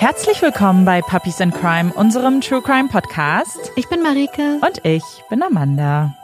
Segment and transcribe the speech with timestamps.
[0.00, 3.70] Herzlich willkommen bei Puppies and Crime, unserem True Crime Podcast.
[3.76, 4.58] Ich bin Marike.
[4.66, 6.14] Und ich bin Amanda.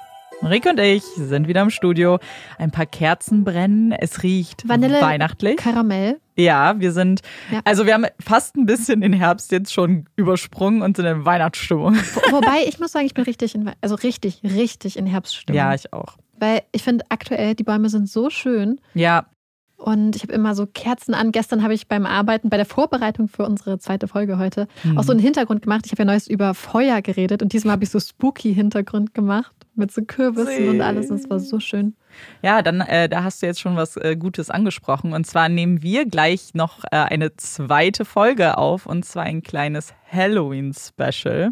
[0.41, 2.19] Marike und ich sind wieder im Studio.
[2.59, 3.93] Ein paar Kerzen brennen.
[3.93, 5.57] Es riecht Vanille, weihnachtlich.
[5.59, 6.19] Karamell.
[6.37, 7.21] Ja, wir sind,
[7.53, 7.61] Ja.
[7.67, 11.97] also wir haben fast ein bisschen den Herbst jetzt schon übersprungen und sind in Weihnachtsstimmung.
[11.97, 15.59] Wo- Wobei ich muss sagen, ich bin richtig in, also richtig, richtig in Herbststimmung.
[15.59, 16.17] Ja, ich auch.
[16.39, 19.27] Weil ich finde aktuell, die Bäume sind so schön Ja,
[19.77, 21.33] und ich habe immer so Kerzen an.
[21.33, 24.99] Gestern habe ich beim Arbeiten, bei der Vorbereitung für unsere zweite Folge heute, Hm.
[24.99, 25.83] auch so einen Hintergrund gemacht.
[25.87, 29.93] Ich habe ja neues über Feuer geredet und diesmal habe ich so spooky-Hintergrund gemacht mit
[29.93, 31.09] so Kürbissen und alles.
[31.09, 31.95] Das war so schön.
[32.43, 35.13] Ja, dann äh, da hast du jetzt schon was äh, Gutes angesprochen.
[35.13, 39.93] Und zwar nehmen wir gleich noch äh, eine zweite Folge auf, und zwar ein kleines
[40.11, 41.51] Halloween-Special,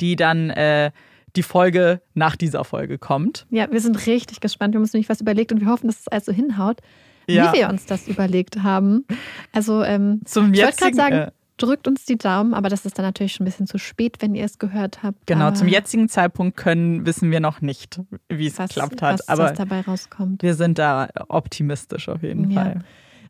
[0.00, 0.90] die dann äh,
[1.36, 3.46] die Folge nach dieser Folge kommt.
[3.50, 4.74] Ja, wir sind richtig gespannt.
[4.74, 6.80] Wir haben uns nämlich was überlegt und wir hoffen, dass es also hinhaut,
[7.28, 7.52] Ja.
[7.52, 9.06] wie wir uns das überlegt haben.
[9.52, 12.98] Also, ähm, Zum ich wollte gerade sagen, äh, drückt uns die Daumen, aber das ist
[12.98, 15.26] dann natürlich schon ein bisschen zu spät, wenn ihr es gehört habt.
[15.26, 19.20] genau, zum jetzigen Zeitpunkt können, wissen wir noch nicht, wie es geklappt hat.
[19.20, 20.42] was, aber was dabei rauskommt.
[20.42, 22.62] wir sind da optimistisch auf jeden Ja.
[22.62, 22.78] Fall.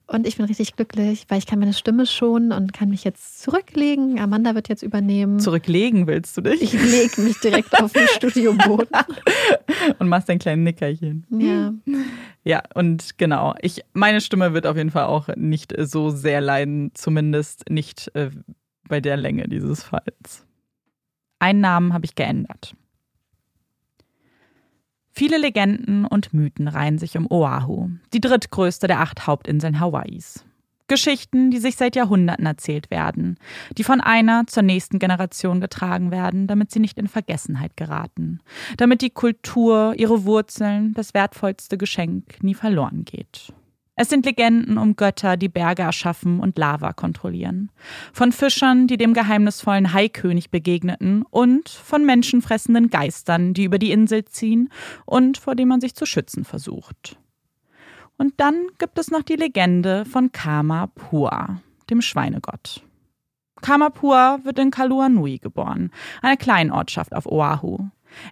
[0.07, 3.41] Und ich bin richtig glücklich, weil ich kann meine Stimme schonen und kann mich jetzt
[3.41, 4.21] zurücklegen.
[4.21, 5.41] Amanda wird jetzt übernehmen.
[5.41, 8.89] Zurücklegen willst du dich Ich lege mich direkt auf den Studioboden.
[9.99, 11.27] und machst ein kleines Nickerchen.
[11.31, 11.73] Ja.
[12.45, 13.55] Ja, und genau.
[13.63, 18.15] Ich, meine Stimme wird auf jeden Fall auch nicht äh, so sehr leiden, zumindest nicht
[18.15, 18.31] äh,
[18.87, 20.45] bei der Länge dieses Falls.
[21.39, 22.75] Einen Namen habe ich geändert.
[25.17, 30.45] Viele Legenden und Mythen reihen sich um Oahu, die drittgrößte der acht Hauptinseln Hawaiis.
[30.89, 33.39] Geschichten, die sich seit Jahrhunderten erzählt werden,
[33.79, 38.41] die von einer zur nächsten Generation getragen werden, damit sie nicht in Vergessenheit geraten,
[38.77, 43.53] damit die Kultur, ihre Wurzeln, das wertvollste Geschenk nie verloren geht.
[43.97, 47.71] Es sind Legenden um Götter, die Berge erschaffen und Lava kontrollieren,
[48.13, 54.25] von Fischern, die dem geheimnisvollen Haikönig begegneten und von menschenfressenden Geistern, die über die Insel
[54.25, 54.69] ziehen
[55.07, 57.19] und vor dem man sich zu schützen versucht.
[58.17, 62.83] Und dann gibt es noch die Legende von Kama Pua, dem Schweinegott.
[63.63, 67.79] Kama Pua wird in Kalua Nui geboren, einer kleinen Ortschaft auf Oahu.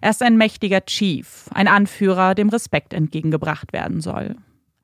[0.01, 4.35] Er ist ein mächtiger Chief, ein Anführer, dem Respekt entgegengebracht werden soll.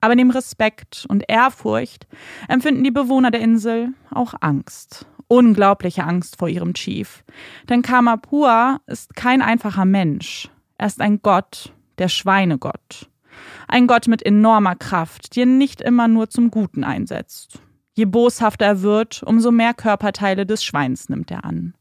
[0.02, 2.08] Aber neben Respekt und Ehrfurcht
[2.48, 5.06] empfinden die Bewohner der Insel auch Angst.
[5.28, 7.24] Unglaubliche Angst vor ihrem Chief.
[7.68, 10.50] Denn Kamapua ist kein einfacher Mensch.
[10.78, 13.10] Er ist ein Gott, der Schweinegott.
[13.68, 17.62] Ein Gott mit enormer Kraft, die er nicht immer nur zum Guten einsetzt.
[17.94, 21.74] Je boshafter er wird, umso mehr Körperteile des Schweins nimmt er an.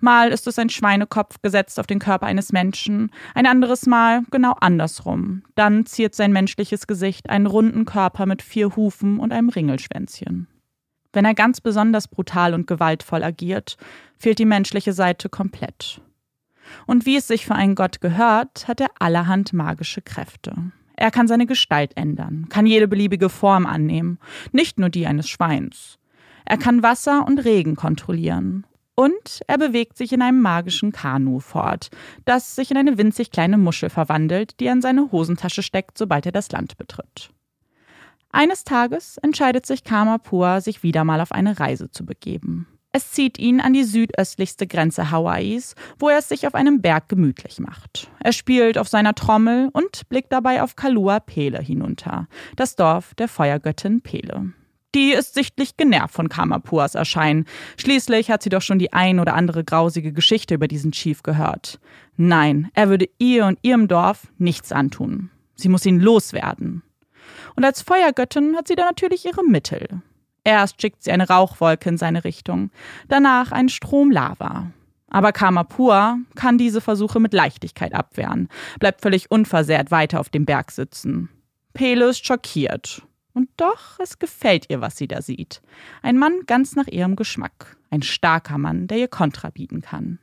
[0.00, 4.52] Mal ist es ein Schweinekopf gesetzt auf den Körper eines Menschen, ein anderes Mal genau
[4.60, 5.42] andersrum.
[5.54, 10.48] Dann ziert sein menschliches Gesicht einen runden Körper mit vier Hufen und einem Ringelschwänzchen.
[11.12, 13.76] Wenn er ganz besonders brutal und gewaltvoll agiert,
[14.18, 16.00] fehlt die menschliche Seite komplett.
[16.86, 20.72] Und wie es sich für einen Gott gehört, hat er allerhand magische Kräfte.
[20.96, 24.18] Er kann seine Gestalt ändern, kann jede beliebige Form annehmen,
[24.52, 25.98] nicht nur die eines Schweins.
[26.44, 31.90] Er kann Wasser und Regen kontrollieren und er bewegt sich in einem magischen Kanu fort,
[32.24, 36.26] das sich in eine winzig kleine Muschel verwandelt, die er in seine Hosentasche steckt, sobald
[36.26, 37.30] er das Land betritt.
[38.30, 42.66] Eines Tages entscheidet sich Kamapua, sich wieder mal auf eine Reise zu begeben.
[42.96, 47.08] Es zieht ihn an die südöstlichste Grenze Hawaiis, wo er es sich auf einem Berg
[47.08, 48.08] gemütlich macht.
[48.20, 53.26] Er spielt auf seiner Trommel und blickt dabei auf Kalua Pele hinunter, das Dorf der
[53.26, 54.52] Feuergöttin Pele.
[54.94, 57.46] Die ist sichtlich genervt von Kamapuas Erscheinen.
[57.76, 61.80] Schließlich hat sie doch schon die ein oder andere grausige Geschichte über diesen Chief gehört.
[62.16, 65.30] Nein, er würde ihr und ihrem Dorf nichts antun.
[65.56, 66.82] Sie muss ihn loswerden.
[67.56, 70.02] Und als Feuergöttin hat sie da natürlich ihre Mittel.
[70.44, 72.70] Erst schickt sie eine Rauchwolke in seine Richtung,
[73.08, 74.70] danach einen Strom Lava.
[75.08, 80.70] Aber Kamapua kann diese Versuche mit Leichtigkeit abwehren, bleibt völlig unversehrt weiter auf dem Berg
[80.70, 81.30] sitzen.
[81.72, 83.02] Pele ist schockiert.
[83.34, 85.60] Und doch, es gefällt ihr, was sie da sieht.
[86.02, 87.76] Ein Mann ganz nach ihrem Geschmack.
[87.90, 90.20] Ein starker Mann, der ihr Kontra bieten kann.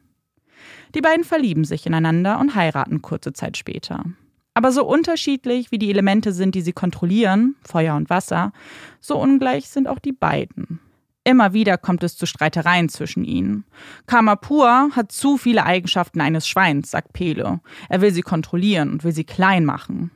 [0.95, 4.05] Die beiden verlieben sich ineinander und heiraten kurze Zeit später.
[4.53, 8.51] Aber so unterschiedlich wie die Elemente sind, die sie kontrollieren, Feuer und Wasser,
[8.99, 10.79] so ungleich sind auch die beiden.
[11.23, 13.63] Immer wieder kommt es zu Streitereien zwischen ihnen.
[14.07, 17.59] Kamapur hat zu viele Eigenschaften eines Schweins, sagt Pele.
[17.89, 20.11] Er will sie kontrollieren und will sie klein machen.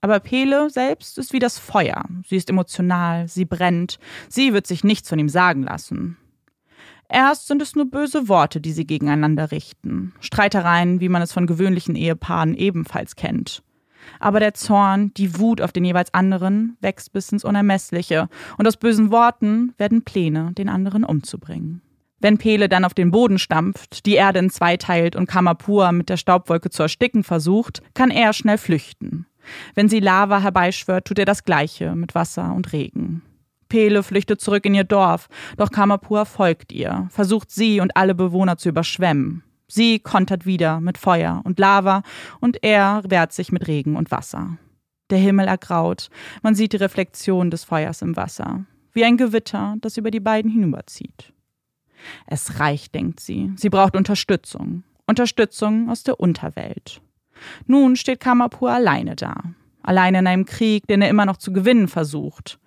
[0.00, 2.04] Aber Pele selbst ist wie das Feuer.
[2.26, 3.98] Sie ist emotional, sie brennt,
[4.28, 6.16] sie wird sich nichts von ihm sagen lassen.
[7.08, 10.12] Erst sind es nur böse Worte, die sie gegeneinander richten.
[10.20, 13.62] Streitereien, wie man es von gewöhnlichen Ehepaaren ebenfalls kennt.
[14.20, 18.76] Aber der Zorn, die Wut auf den jeweils anderen wächst bis ins Unermessliche, und aus
[18.76, 21.82] bösen Worten werden Pläne, den anderen umzubringen.
[22.20, 26.08] Wenn Pele dann auf den Boden stampft, die Erde in zwei teilt und Kamapur mit
[26.08, 29.26] der Staubwolke zu ersticken versucht, kann er schnell flüchten.
[29.74, 33.22] Wenn sie Lava herbeischwört, tut er das Gleiche mit Wasser und Regen.
[33.68, 38.56] Pele flüchtet zurück in ihr Dorf, doch Kamapur folgt ihr, versucht sie und alle Bewohner
[38.56, 39.42] zu überschwemmen.
[39.66, 42.02] Sie kontert wieder mit Feuer und Lava
[42.40, 44.56] und er wehrt sich mit Regen und Wasser.
[45.10, 46.08] Der Himmel ergraut,
[46.42, 50.50] man sieht die Reflexion des Feuers im Wasser, wie ein Gewitter, das über die beiden
[50.50, 51.32] hinüberzieht.
[52.26, 53.52] Es reicht, denkt sie.
[53.56, 54.84] Sie braucht Unterstützung.
[55.06, 57.00] Unterstützung aus der Unterwelt.
[57.66, 59.34] Nun steht Kamapur alleine da.
[59.82, 62.58] Alleine in einem Krieg, den er immer noch zu gewinnen versucht.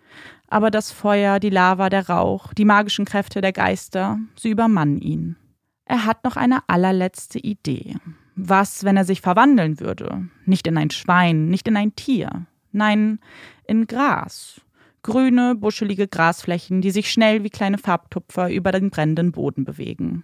[0.47, 5.37] Aber das Feuer, die Lava, der Rauch, die magischen Kräfte der Geister, sie übermannen ihn.
[5.85, 7.95] Er hat noch eine allerletzte Idee.
[8.35, 10.27] Was, wenn er sich verwandeln würde?
[10.45, 12.45] Nicht in ein Schwein, nicht in ein Tier.
[12.71, 13.19] Nein,
[13.67, 14.61] in Gras
[15.03, 20.23] grüne, buschelige Grasflächen, die sich schnell wie kleine Farbtupfer über den brennenden Boden bewegen.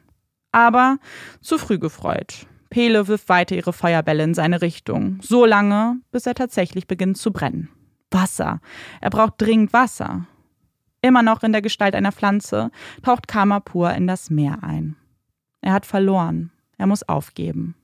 [0.52, 0.98] Aber
[1.42, 2.48] zu früh gefreut.
[2.69, 7.31] Pele wirft weiter ihre Feuerbälle in seine Richtung, so lange, bis er tatsächlich beginnt zu
[7.31, 7.69] brennen.
[8.12, 8.62] Wasser.
[9.02, 10.25] Er braucht dringend Wasser.
[11.02, 12.72] Immer noch in der Gestalt einer Pflanze
[13.04, 14.96] taucht Kamapur in das Meer ein.
[15.62, 16.52] Er hat verloren.
[16.78, 17.75] Er muss aufgeben.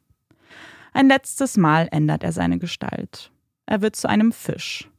[0.93, 3.31] Ein letztes Mal ändert er seine Gestalt.
[3.65, 4.89] Er wird zu einem Fisch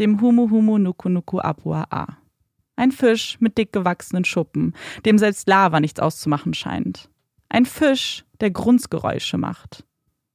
[0.00, 2.16] dem Humu Humu Nuku Nuku Apua A.
[2.74, 7.10] Ein Fisch mit dick gewachsenen Schuppen, dem selbst Lava nichts auszumachen scheint.
[7.50, 9.84] Ein Fisch, der Grunzgeräusche macht.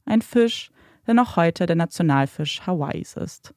[0.06, 0.72] Ein Fisch,
[1.08, 3.54] der noch heute der Nationalfisch Hawaiis ist.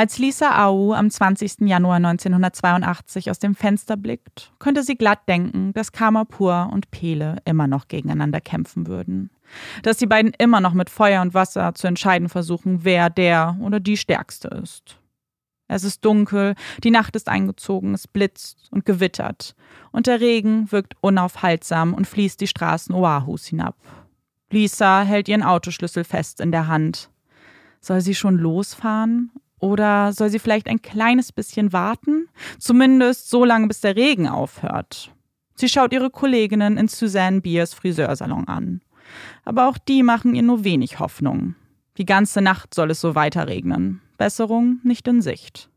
[0.00, 1.68] Als Lisa Au am 20.
[1.68, 7.66] Januar 1982 aus dem Fenster blickt, könnte sie glatt denken, dass Kamapur und Pele immer
[7.66, 9.30] noch gegeneinander kämpfen würden.
[9.82, 13.78] Dass die beiden immer noch mit Feuer und Wasser zu entscheiden versuchen, wer der oder
[13.78, 14.99] die Stärkste ist.
[15.72, 19.54] Es ist dunkel, die Nacht ist eingezogen, es blitzt und gewittert,
[19.92, 23.76] und der Regen wirkt unaufhaltsam und fließt die Straßen Oahus hinab.
[24.50, 27.08] Lisa hält ihren Autoschlüssel fest in der Hand.
[27.80, 29.30] Soll sie schon losfahren?
[29.60, 32.28] Oder soll sie vielleicht ein kleines bisschen warten?
[32.58, 35.12] Zumindest so lange, bis der Regen aufhört.
[35.54, 38.80] Sie schaut ihre Kolleginnen in Suzanne Beers Friseursalon an.
[39.44, 41.54] Aber auch die machen ihr nur wenig Hoffnung.
[41.96, 44.00] Die ganze Nacht soll es so weiter regnen.
[44.20, 45.70] Besserung nicht in Sicht.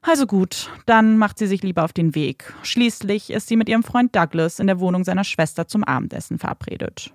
[0.00, 2.54] Also gut, dann macht sie sich lieber auf den Weg.
[2.62, 7.12] Schließlich ist sie mit ihrem Freund Douglas in der Wohnung seiner Schwester zum Abendessen verabredet.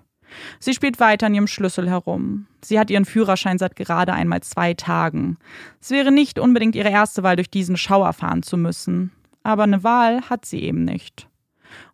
[0.60, 2.46] Sie spielt weiter an ihrem Schlüssel herum.
[2.64, 5.38] Sie hat ihren Führerschein seit gerade einmal zwei Tagen.
[5.80, 9.10] Es wäre nicht unbedingt ihre erste Wahl, durch diesen Schauer fahren zu müssen.
[9.42, 11.26] Aber eine Wahl hat sie eben nicht.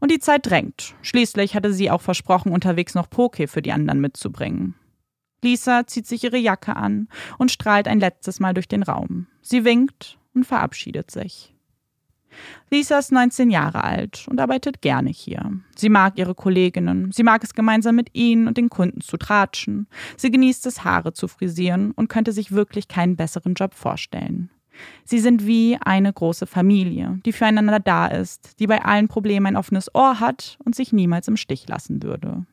[0.01, 0.97] Und die Zeit drängt.
[1.01, 4.75] Schließlich hatte sie auch versprochen, unterwegs noch Poke für die anderen mitzubringen.
[5.45, 7.09] Lisa zieht sich ihre Jacke an
[7.39, 9.29] und strahlt ein letztes Mal durch den Raum.
[9.43, 11.55] Sie winkt und verabschiedet sich.
[12.71, 15.53] Lisa ist 19 Jahre alt und arbeitet gerne hier.
[15.77, 19.87] Sie mag ihre Kolleginnen, sie mag es gemeinsam mit ihnen und den Kunden zu tratschen,
[20.17, 24.51] sie genießt es, Haare zu frisieren und könnte sich wirklich keinen besseren Job vorstellen.
[25.05, 29.57] Sie sind wie eine große Familie, die füreinander da ist, die bei allen Problemen ein
[29.57, 32.45] offenes Ohr hat und sich niemals im Stich lassen würde.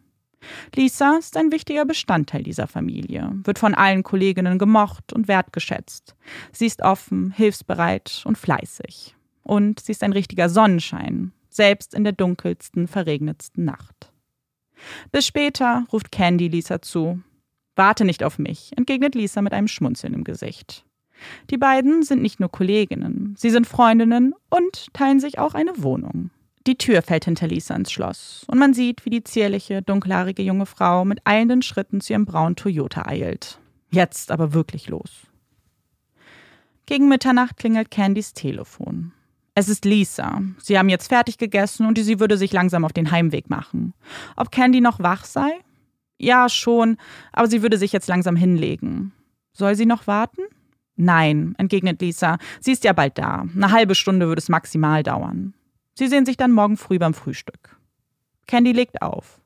[0.75, 6.15] Lisa ist ein wichtiger Bestandteil dieser Familie, wird von allen Kolleginnen gemocht und wertgeschätzt.
[6.51, 9.15] Sie ist offen, hilfsbereit und fleißig.
[9.43, 14.11] Und sie ist ein richtiger Sonnenschein, selbst in der dunkelsten, verregnetsten Nacht.
[15.11, 17.21] Bis später ruft Candy Lisa zu.
[17.75, 20.85] Warte nicht auf mich, entgegnet Lisa mit einem Schmunzeln im Gesicht.
[21.49, 26.31] Die beiden sind nicht nur Kolleginnen, sie sind Freundinnen und teilen sich auch eine Wohnung.
[26.67, 30.67] Die Tür fällt hinter Lisa ins Schloss und man sieht, wie die zierliche, dunkelhaarige junge
[30.67, 33.59] Frau mit eilenden Schritten zu ihrem braunen Toyota eilt.
[33.89, 35.09] Jetzt aber wirklich los.
[36.85, 39.11] Gegen Mitternacht klingelt Candys Telefon.
[39.55, 40.41] Es ist Lisa.
[40.59, 43.93] Sie haben jetzt fertig gegessen und sie würde sich langsam auf den Heimweg machen.
[44.35, 45.51] Ob Candy noch wach sei?
[46.17, 46.97] Ja, schon,
[47.33, 49.11] aber sie würde sich jetzt langsam hinlegen.
[49.51, 50.41] Soll sie noch warten?
[50.95, 52.37] Nein, entgegnet Lisa.
[52.59, 53.45] Sie ist ja bald da.
[53.55, 55.53] Eine halbe Stunde würde es maximal dauern.
[55.93, 57.77] Sie sehen sich dann morgen früh beim Frühstück.
[58.47, 59.41] Candy legt auf.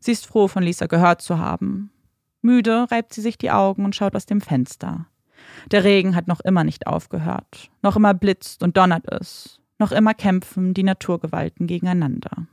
[0.00, 1.90] Sie ist froh, von Lisa gehört zu haben.
[2.42, 5.06] Müde reibt sie sich die Augen und schaut aus dem Fenster.
[5.70, 7.70] Der Regen hat noch immer nicht aufgehört.
[7.82, 9.60] Noch immer blitzt und donnert es.
[9.78, 12.46] Noch immer kämpfen die Naturgewalten gegeneinander.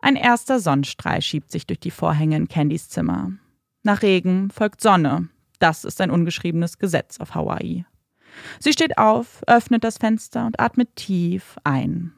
[0.00, 3.32] Ein erster Sonnenstrahl schiebt sich durch die Vorhänge in Candys Zimmer.
[3.82, 5.28] Nach Regen folgt Sonne.
[5.58, 7.84] Das ist ein ungeschriebenes Gesetz auf Hawaii.
[8.58, 12.12] Sie steht auf, öffnet das Fenster und atmet tief ein.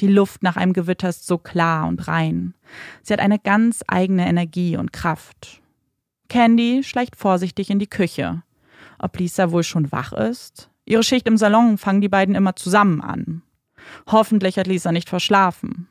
[0.00, 2.54] Die Luft nach einem Gewitter ist so klar und rein.
[3.02, 5.62] Sie hat eine ganz eigene Energie und Kraft.
[6.28, 8.42] Candy schleicht vorsichtig in die Küche.
[8.98, 10.70] Ob Lisa wohl schon wach ist?
[10.84, 13.42] Ihre Schicht im Salon fangen die beiden immer zusammen an.
[14.10, 15.88] Hoffentlich hat Lisa nicht verschlafen.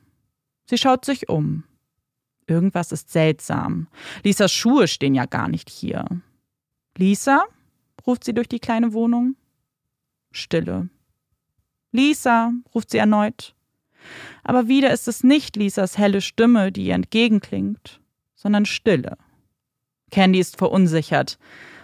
[0.68, 1.64] Sie schaut sich um.
[2.46, 3.88] Irgendwas ist seltsam.
[4.22, 6.04] Lisas Schuhe stehen ja gar nicht hier.
[6.96, 7.44] Lisa?
[8.06, 9.36] ruft sie durch die kleine Wohnung.
[10.34, 10.88] Stille.
[11.92, 13.54] Lisa, ruft sie erneut.
[14.42, 18.00] Aber wieder ist es nicht Lisas helle Stimme, die ihr entgegenklingt,
[18.34, 19.16] sondern Stille.
[20.10, 21.38] Candy ist verunsichert.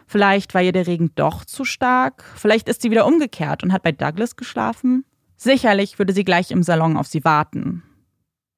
[0.07, 2.25] Vielleicht war ihr der Regen doch zu stark.
[2.37, 5.05] Vielleicht ist sie wieder umgekehrt und hat bei Douglas geschlafen.
[5.37, 7.85] Sicherlich würde sie gleich im Salon auf sie warten.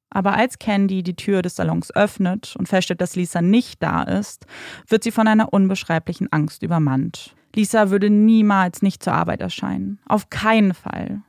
[0.09, 4.45] Aber als Candy die Tür des Salons öffnet und feststellt, dass Lisa nicht da ist,
[4.87, 7.35] wird sie von einer unbeschreiblichen Angst übermannt.
[7.55, 9.99] Lisa würde niemals nicht zur Arbeit erscheinen.
[10.07, 11.21] Auf keinen Fall.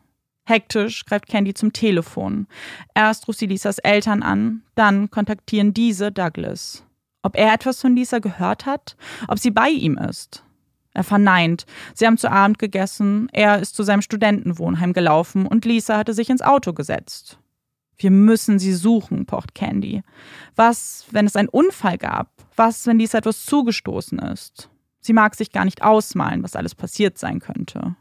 [0.46, 2.46] Hektisch greift Candy zum Telefon.
[2.94, 6.84] Erst ruft sie Lisas Eltern an, dann kontaktieren diese Douglas.
[7.22, 8.96] Ob er etwas von Lisa gehört hat,
[9.28, 10.44] ob sie bei ihm ist.
[10.92, 11.66] Er verneint.
[11.94, 16.30] Sie haben zu Abend gegessen, er ist zu seinem Studentenwohnheim gelaufen und Lisa hatte sich
[16.30, 17.38] ins Auto gesetzt.
[17.96, 20.02] Wir müssen sie suchen, pocht Candy.
[20.56, 22.30] Was, wenn es einen Unfall gab?
[22.54, 24.68] Was, wenn Lisa etwas zugestoßen ist?
[25.04, 27.94] Sie mag sich gar nicht ausmalen, was alles passiert sein könnte.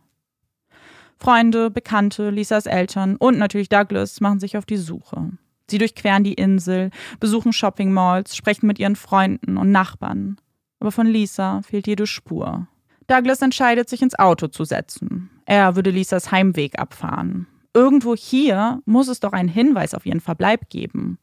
[1.17, 5.31] Freunde, Bekannte, Lisas Eltern und natürlich Douglas machen sich auf die Suche.
[5.69, 10.37] Sie durchqueren die Insel, besuchen Shopping-Malls, sprechen mit ihren Freunden und Nachbarn.
[10.79, 12.67] Aber von Lisa fehlt jede Spur.
[13.07, 15.29] Douglas entscheidet, sich ins Auto zu setzen.
[15.45, 17.47] Er würde Lisas Heimweg abfahren.
[17.73, 21.17] Irgendwo hier muss es doch einen Hinweis auf ihren Verbleib geben.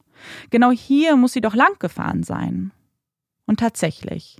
[0.51, 2.71] Genau hier muss sie doch lang gefahren sein.
[3.47, 4.37] Und tatsächlich,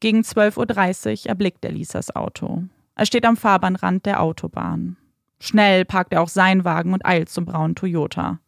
[0.00, 2.64] gegen 12.30 Uhr erblickt er Lisas Auto.
[2.94, 4.96] Er steht am Fahrbahnrand der Autobahn.
[5.40, 8.38] Schnell parkt er auch seinen Wagen und eilt zum braunen Toyota.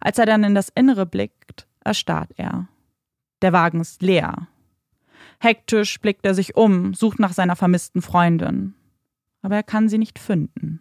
[0.00, 2.68] Als er dann in das Innere blickt, erstarrt er.
[3.42, 4.48] Der Wagen ist leer.
[5.40, 8.74] Hektisch blickt er sich um, sucht nach seiner vermissten Freundin.
[9.42, 10.80] Aber er kann sie nicht finden.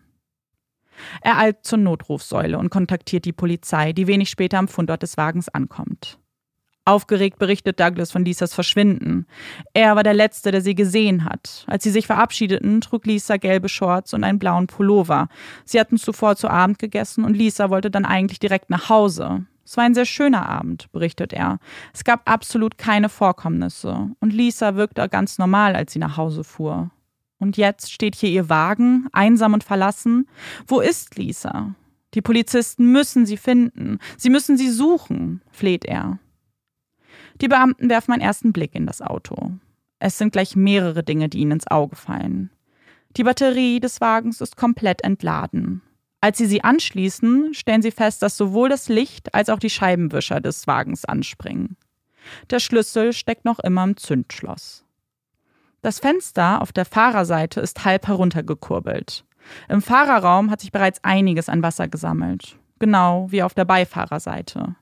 [1.22, 5.50] Er eilt zur Notrufsäule und kontaktiert die Polizei, die wenig später am Fundort des Wagens
[5.50, 6.20] ankommt.
[6.84, 9.28] Aufgeregt berichtet Douglas von Lisas Verschwinden.
[9.74, 11.64] Er war der Letzte, der sie gesehen hat.
[11.68, 15.28] Als sie sich verabschiedeten, trug Lisa gelbe Shorts und einen blauen Pullover.
[15.64, 19.46] Sie hatten zuvor zu Abend gegessen und Lisa wollte dann eigentlich direkt nach Hause.
[19.64, 21.60] Es war ein sehr schöner Abend, berichtet er.
[21.94, 26.90] Es gab absolut keine Vorkommnisse und Lisa wirkte ganz normal, als sie nach Hause fuhr.
[27.38, 30.28] Und jetzt steht hier ihr Wagen, einsam und verlassen.
[30.68, 31.76] Wo ist Lisa?
[32.16, 34.00] Die Polizisten müssen sie finden.
[34.18, 36.20] Sie müssen sie suchen, fleht er.
[37.42, 39.54] Die Beamten werfen einen ersten Blick in das Auto.
[39.98, 42.52] Es sind gleich mehrere Dinge, die ihnen ins Auge fallen.
[43.18, 45.82] Die Batterie des Wagens ist komplett entladen.
[46.22, 50.40] Als sie sie anschließen, stellen sie fest, dass sowohl das Licht als auch die Scheibenwischer
[50.40, 51.78] des Wagens anspringen.
[52.52, 54.86] Der Schlüssel steckt noch immer im Zündschloss.
[55.82, 59.26] Das Fenster auf der Fahrerseite ist halb heruntergekurbelt.
[59.68, 64.76] Im Fahrerraum hat sich bereits einiges an Wasser gesammelt, genau wie auf der Beifahrerseite.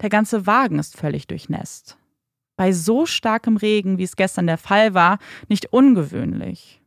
[0.00, 1.96] Der ganze Wagen ist völlig durchnässt.
[2.56, 5.18] Bei so starkem Regen, wie es gestern der Fall war,
[5.48, 6.80] nicht ungewöhnlich.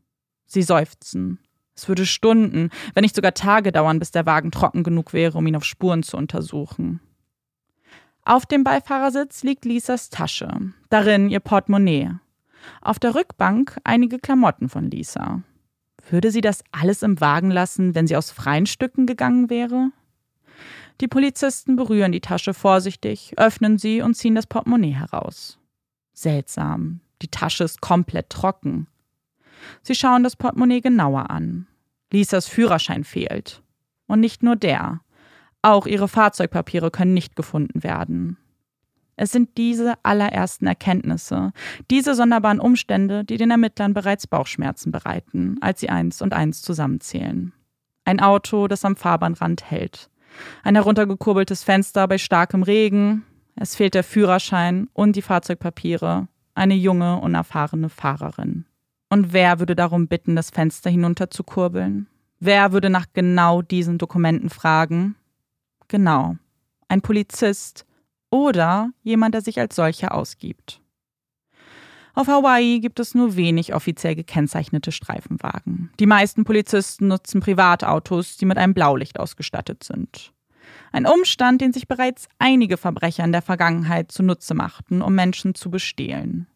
[0.45, 1.39] Sie seufzen.
[1.75, 5.47] Es würde Stunden, wenn nicht sogar Tage dauern, bis der Wagen trocken genug wäre, um
[5.47, 7.01] ihn auf Spuren zu untersuchen.
[8.23, 12.11] Auf dem Beifahrersitz liegt Lisas Tasche, darin ihr Portemonnaie,
[12.81, 15.43] auf der Rückbank einige Klamotten von Lisa.
[16.09, 19.91] Würde sie das alles im Wagen lassen, wenn sie aus freien Stücken gegangen wäre?
[21.01, 25.59] Die Polizisten berühren die Tasche vorsichtig, öffnen sie und ziehen das Portemonnaie heraus.
[26.13, 28.87] Seltsam, die Tasche ist komplett trocken.
[29.81, 31.67] Sie schauen das Portemonnaie genauer an.
[32.11, 33.61] Lisas Führerschein fehlt.
[34.07, 35.01] Und nicht nur der.
[35.61, 38.37] Auch ihre Fahrzeugpapiere können nicht gefunden werden.
[39.17, 41.53] Es sind diese allerersten Erkenntnisse,
[41.89, 47.53] diese sonderbaren Umstände, die den Ermittlern bereits Bauchschmerzen bereiten, als sie eins und eins zusammenzählen.
[48.03, 50.09] Ein Auto, das am Fahrbahnrand hält.
[50.63, 53.23] Ein heruntergekurbeltes Fenster bei starkem Regen.
[53.55, 56.27] Es fehlt der Führerschein und die Fahrzeugpapiere.
[56.53, 58.65] Eine junge, unerfahrene Fahrerin.
[59.09, 62.07] Und wer würde darum bitten, das Fenster hinunterzukurbeln?
[62.39, 65.15] Wer würde nach genau diesen Dokumenten fragen?
[65.87, 66.35] Genau,
[66.87, 67.85] ein Polizist,
[68.35, 70.81] oder jemand, der sich als solcher ausgibt.
[72.15, 75.91] Auf Hawaii gibt es nur wenig offiziell gekennzeichnete Streifenwagen.
[75.99, 80.31] Die meisten Polizisten nutzen Privatautos, die mit einem Blaulicht ausgestattet sind.
[80.93, 85.69] Ein Umstand, den sich bereits einige Verbrecher in der Vergangenheit zunutze machten, um Menschen zu
[85.69, 86.47] bestehlen.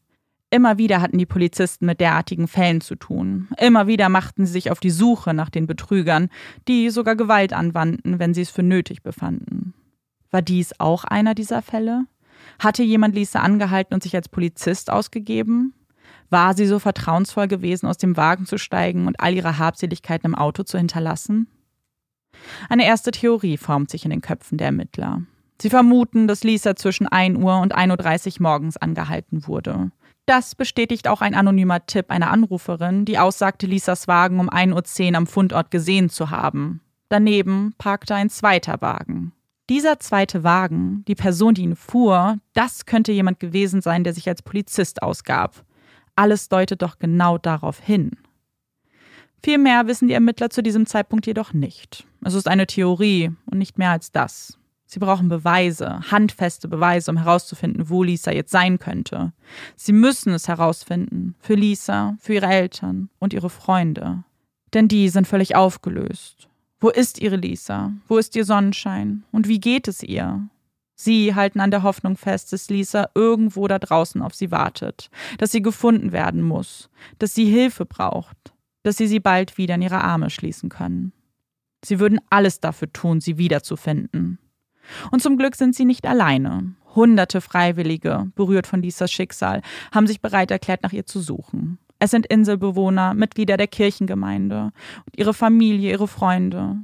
[0.49, 3.49] Immer wieder hatten die Polizisten mit derartigen Fällen zu tun.
[3.57, 6.29] Immer wieder machten sie sich auf die Suche nach den Betrügern,
[6.69, 9.73] die sogar Gewalt anwandten, wenn sie es für nötig befanden.
[10.31, 12.05] War dies auch einer dieser Fälle?
[12.59, 15.73] Hatte jemand Lisa angehalten und sich als Polizist ausgegeben?
[16.29, 20.35] War sie so vertrauensvoll gewesen, aus dem Wagen zu steigen und all ihre Habseligkeiten im
[20.35, 21.47] Auto zu hinterlassen?
[22.69, 25.23] Eine erste Theorie formt sich in den Köpfen der Ermittler.
[25.61, 29.91] Sie vermuten, dass Lisa zwischen 1 Uhr und 1.30 Uhr morgens angehalten wurde.
[30.25, 35.17] Das bestätigt auch ein anonymer Tipp einer Anruferin, die aussagte, Lisas Wagen um 1.10 Uhr
[35.17, 36.81] am Fundort gesehen zu haben.
[37.09, 39.33] Daneben parkte ein zweiter Wagen.
[39.69, 44.27] Dieser zweite Wagen, die Person, die ihn fuhr, das könnte jemand gewesen sein, der sich
[44.27, 45.63] als Polizist ausgab.
[46.15, 48.11] Alles deutet doch genau darauf hin.
[49.43, 52.07] Viel mehr wissen die Ermittler zu diesem Zeitpunkt jedoch nicht.
[52.25, 54.57] Es ist eine Theorie und nicht mehr als das.
[54.87, 59.33] Sie brauchen Beweise, handfeste Beweise, um herauszufinden, wo Lisa jetzt sein könnte.
[59.75, 61.35] Sie müssen es herausfinden.
[61.39, 64.23] Für Lisa, für ihre Eltern und ihre Freunde.
[64.73, 66.48] Denn die sind völlig aufgelöst.
[66.79, 67.91] Wo ist ihre Lisa?
[68.07, 69.23] Wo ist ihr Sonnenschein?
[69.31, 70.47] Und wie geht es ihr?
[70.95, 75.51] Sie halten an der Hoffnung fest, dass Lisa irgendwo da draußen auf sie wartet, dass
[75.51, 78.37] sie gefunden werden muss, dass sie Hilfe braucht,
[78.83, 81.13] dass sie sie bald wieder in ihre Arme schließen können.
[81.83, 84.39] Sie würden alles dafür tun, sie wiederzufinden.
[85.11, 86.75] Und zum Glück sind sie nicht alleine.
[86.95, 89.61] Hunderte Freiwillige, berührt von Lisas Schicksal,
[89.93, 91.77] haben sich bereit erklärt, nach ihr zu suchen.
[91.99, 94.71] Es sind Inselbewohner, Mitglieder der Kirchengemeinde
[95.05, 96.77] und ihre Familie, ihre Freunde.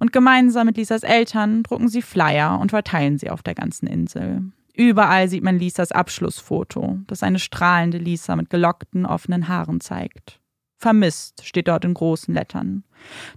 [0.00, 4.42] Und gemeinsam mit Lisas Eltern drucken sie Flyer und verteilen sie auf der ganzen Insel.
[4.74, 10.40] Überall sieht man Lisas Abschlussfoto, das eine strahlende Lisa mit gelockten, offenen Haaren zeigt.
[10.78, 12.84] Vermisst steht dort in großen Lettern.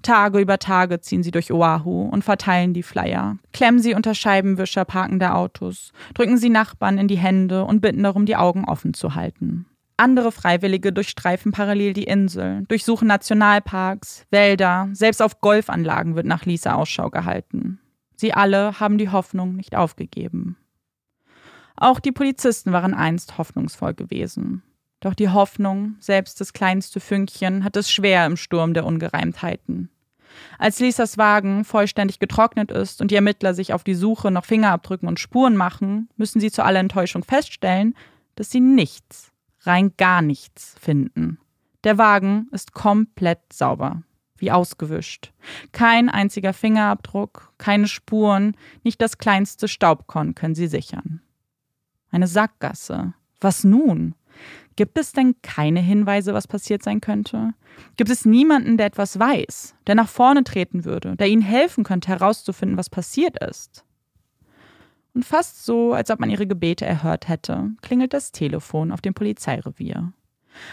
[0.02, 4.84] Tage über Tage ziehen sie durch Oahu und verteilen die Flyer, klemmen sie unter Scheibenwischer
[4.84, 9.16] parkender Autos, drücken sie Nachbarn in die Hände und bitten darum, die Augen offen zu
[9.16, 9.66] halten.
[10.00, 16.76] Andere Freiwillige durchstreifen parallel die Insel, durchsuchen Nationalparks, Wälder, selbst auf Golfanlagen wird nach Lisa
[16.76, 17.82] Ausschau gehalten.
[18.16, 20.56] Sie alle haben die Hoffnung nicht aufgegeben.
[21.76, 24.64] Auch die Polizisten waren einst hoffnungsvoll gewesen.
[25.02, 29.90] Doch die Hoffnung, selbst das kleinste Fünkchen, hat es schwer im Sturm der Ungereimtheiten.
[30.58, 35.10] Als Lisas Wagen vollständig getrocknet ist und die Ermittler sich auf die Suche nach Fingerabdrücken
[35.10, 37.96] und Spuren machen, müssen sie zu aller Enttäuschung feststellen,
[38.36, 39.29] dass sie nichts,
[39.62, 41.40] rein gar nichts finden.
[41.84, 44.04] Der Wagen ist komplett sauber,
[44.38, 45.32] wie ausgewischt.
[45.72, 51.22] Kein einziger Fingerabdruck, keine Spuren, nicht das kleinste Staubkorn können sie sichern.
[52.12, 53.14] Eine Sackgasse.
[53.40, 54.16] Was nun?
[54.76, 57.54] Gibt es denn keine Hinweise, was passiert sein könnte?
[57.98, 62.10] Gibt es niemanden, der etwas weiß, der nach vorne treten würde, der ihnen helfen könnte,
[62.10, 63.86] herauszufinden, was passiert ist?
[65.14, 69.14] Und fast so, als ob man ihre Gebete erhört hätte, klingelt das Telefon auf dem
[69.14, 70.14] Polizeirevier.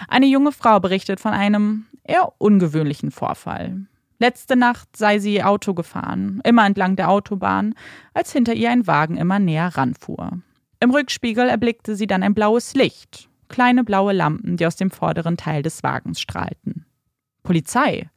[0.09, 3.87] Eine junge Frau berichtet von einem eher ungewöhnlichen Vorfall.
[4.19, 7.75] Letzte Nacht sei sie Auto gefahren, immer entlang der Autobahn,
[8.15, 10.39] als hinter ihr ein Wagen immer näher ranfuhr.
[10.81, 15.37] Im Rückspiegel erblickte sie dann ein blaues Licht kleine blaue Lampen, die aus dem vorderen
[15.37, 16.87] Teil des Wagens strahlten.
[17.43, 18.11] Polizei.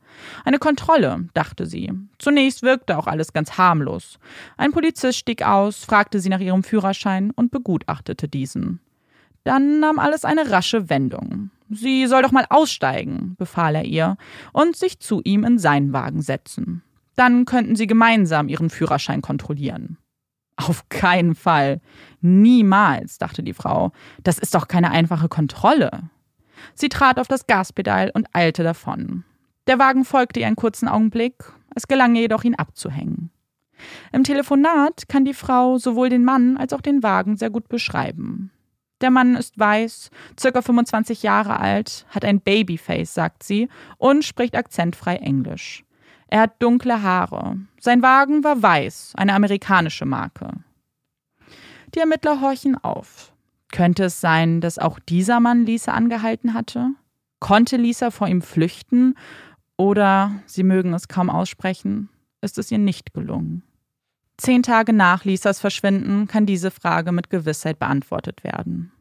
[0.45, 1.91] Eine Kontrolle, dachte sie.
[2.17, 4.19] Zunächst wirkte auch alles ganz harmlos.
[4.57, 8.79] Ein Polizist stieg aus, fragte sie nach ihrem Führerschein und begutachtete diesen.
[9.43, 11.51] Dann nahm alles eine rasche Wendung.
[11.69, 14.17] Sie soll doch mal aussteigen, befahl er ihr,
[14.53, 16.83] und sich zu ihm in seinen Wagen setzen.
[17.15, 19.97] Dann könnten sie gemeinsam ihren Führerschein kontrollieren.
[20.55, 21.79] Auf keinen Fall.
[22.21, 23.91] Niemals, dachte die Frau.
[24.23, 26.09] Das ist doch keine einfache Kontrolle.
[26.73, 29.23] Sie trat auf das Gaspedal und eilte davon.
[29.69, 31.35] Der Wagen folgte ihr einen kurzen Augenblick,
[31.75, 33.29] es gelang ihr jedoch, ihn abzuhängen.
[34.11, 38.49] Im Telefonat kann die Frau sowohl den Mann als auch den Wagen sehr gut beschreiben.
[38.99, 44.55] Der Mann ist weiß, circa 25 Jahre alt, hat ein Babyface, sagt sie, und spricht
[44.55, 45.85] akzentfrei Englisch.
[46.29, 47.57] Er hat dunkle Haare.
[47.79, 50.49] Sein Wagen war weiß, eine amerikanische Marke.
[51.93, 53.33] Die Ermittler horchen auf.
[53.71, 56.89] Könnte es sein, dass auch dieser Mann Lisa angehalten hatte?
[57.39, 59.15] Konnte Lisa vor ihm flüchten?
[59.79, 62.09] Oder, Sie mögen es kaum aussprechen,
[62.41, 63.63] ist es ihr nicht gelungen?
[64.35, 68.91] Zehn Tage nach Lisas Verschwinden kann diese Frage mit Gewissheit beantwortet werden.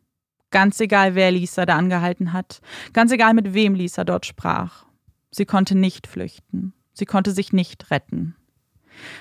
[0.52, 2.60] Ganz egal, wer Lisa da angehalten hat,
[2.92, 4.84] ganz egal, mit wem Lisa dort sprach.
[5.32, 6.74] Sie konnte nicht flüchten.
[6.92, 8.36] Sie konnte sich nicht retten.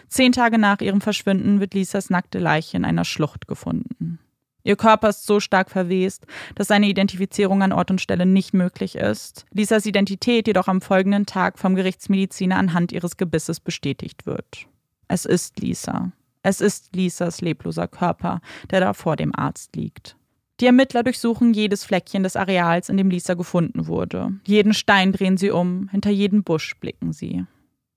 [0.10, 4.20] Zehn Tage nach ihrem Verschwinden wird Lisas nackte Leiche in einer Schlucht gefunden.
[4.68, 6.26] Ihr Körper ist so stark verwest,
[6.56, 9.46] dass seine Identifizierung an Ort und Stelle nicht möglich ist.
[9.54, 14.68] Lisas Identität jedoch am folgenden Tag vom Gerichtsmediziner anhand ihres Gebisses bestätigt wird.
[15.08, 16.12] Es ist Lisa.
[16.44, 20.18] Es ist Lisas lebloser Körper, der da vor dem Arzt liegt.
[20.60, 24.34] Die Ermittler durchsuchen jedes Fleckchen des Areals, in dem Lisa gefunden wurde.
[24.46, 27.46] Jeden Stein drehen sie um, hinter jeden Busch blicken sie.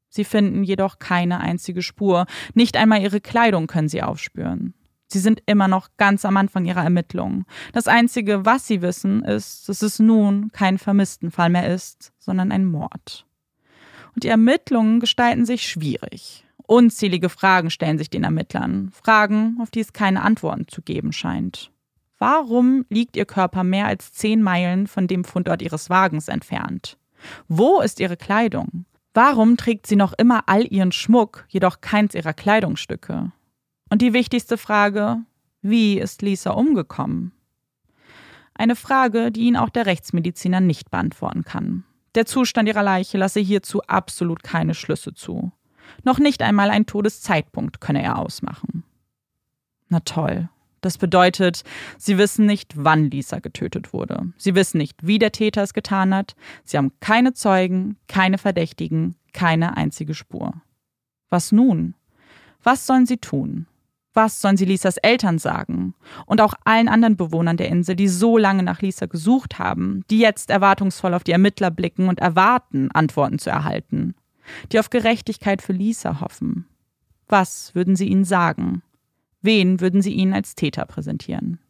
[0.08, 4.74] Sie finden jedoch keine einzige Spur, nicht einmal ihre Kleidung können sie aufspüren.
[5.12, 7.44] Sie sind immer noch ganz am Anfang ihrer Ermittlungen.
[7.72, 12.64] Das Einzige, was sie wissen, ist, dass es nun kein Vermisstenfall mehr ist, sondern ein
[12.64, 13.26] Mord.
[14.14, 16.44] Und die Ermittlungen gestalten sich schwierig.
[16.66, 18.92] Unzählige Fragen stellen sich den Ermittlern.
[18.92, 21.72] Fragen, auf die es keine Antworten zu geben scheint.
[22.18, 26.98] Warum liegt ihr Körper mehr als zehn Meilen von dem Fundort ihres Wagens entfernt?
[27.48, 28.84] Wo ist ihre Kleidung?
[29.14, 33.32] Warum trägt sie noch immer all ihren Schmuck, jedoch keins ihrer Kleidungsstücke?
[33.90, 35.18] Und die wichtigste Frage,
[35.62, 37.32] wie ist Lisa umgekommen?
[38.54, 41.84] Eine Frage, die ihn auch der Rechtsmediziner nicht beantworten kann.
[42.14, 45.52] Der Zustand ihrer Leiche lasse hierzu absolut keine Schlüsse zu.
[46.04, 48.84] Noch nicht einmal ein Todeszeitpunkt könne er ausmachen.
[49.88, 50.48] Na toll.
[50.80, 51.62] Das bedeutet,
[51.98, 54.32] sie wissen nicht, wann Lisa getötet wurde.
[54.38, 56.36] Sie wissen nicht, wie der Täter es getan hat.
[56.64, 60.54] Sie haben keine Zeugen, keine Verdächtigen, keine einzige Spur.
[61.28, 61.94] Was nun?
[62.62, 63.66] Was sollen sie tun?
[64.12, 65.94] Was sollen sie Lisas Eltern sagen?
[66.26, 70.18] Und auch allen anderen Bewohnern der Insel, die so lange nach Lisa gesucht haben, die
[70.18, 74.14] jetzt erwartungsvoll auf die Ermittler blicken und erwarten, Antworten zu erhalten,
[74.72, 76.66] die auf Gerechtigkeit für Lisa hoffen.
[77.28, 78.82] Was würden sie ihnen sagen?
[79.42, 81.60] Wen würden sie ihnen als Täter präsentieren?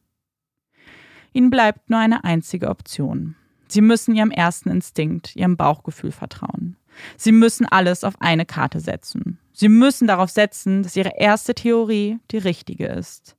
[1.33, 3.37] Ihnen bleibt nur eine einzige Option.
[3.68, 6.76] Sie müssen ihrem ersten Instinkt, ihrem Bauchgefühl vertrauen.
[7.17, 9.39] Sie müssen alles auf eine Karte setzen.
[9.53, 13.37] Sie müssen darauf setzen, dass ihre erste Theorie die richtige ist.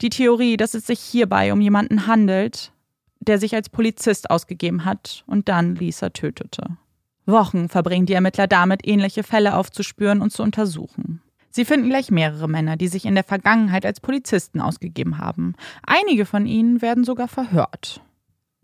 [0.00, 2.72] Die Theorie, dass es sich hierbei um jemanden handelt,
[3.20, 6.78] der sich als Polizist ausgegeben hat und dann Lisa tötete.
[7.26, 11.22] Wochen verbringen die Ermittler damit, ähnliche Fälle aufzuspüren und zu untersuchen.
[11.50, 15.54] Sie finden gleich mehrere Männer, die sich in der Vergangenheit als Polizisten ausgegeben haben.
[15.82, 18.00] Einige von ihnen werden sogar verhört.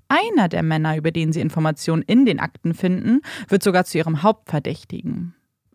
[0.09, 4.23] Einer der Männer, über den sie Informationen in den Akten finden, wird sogar zu ihrem
[4.23, 5.35] Hauptverdächtigen.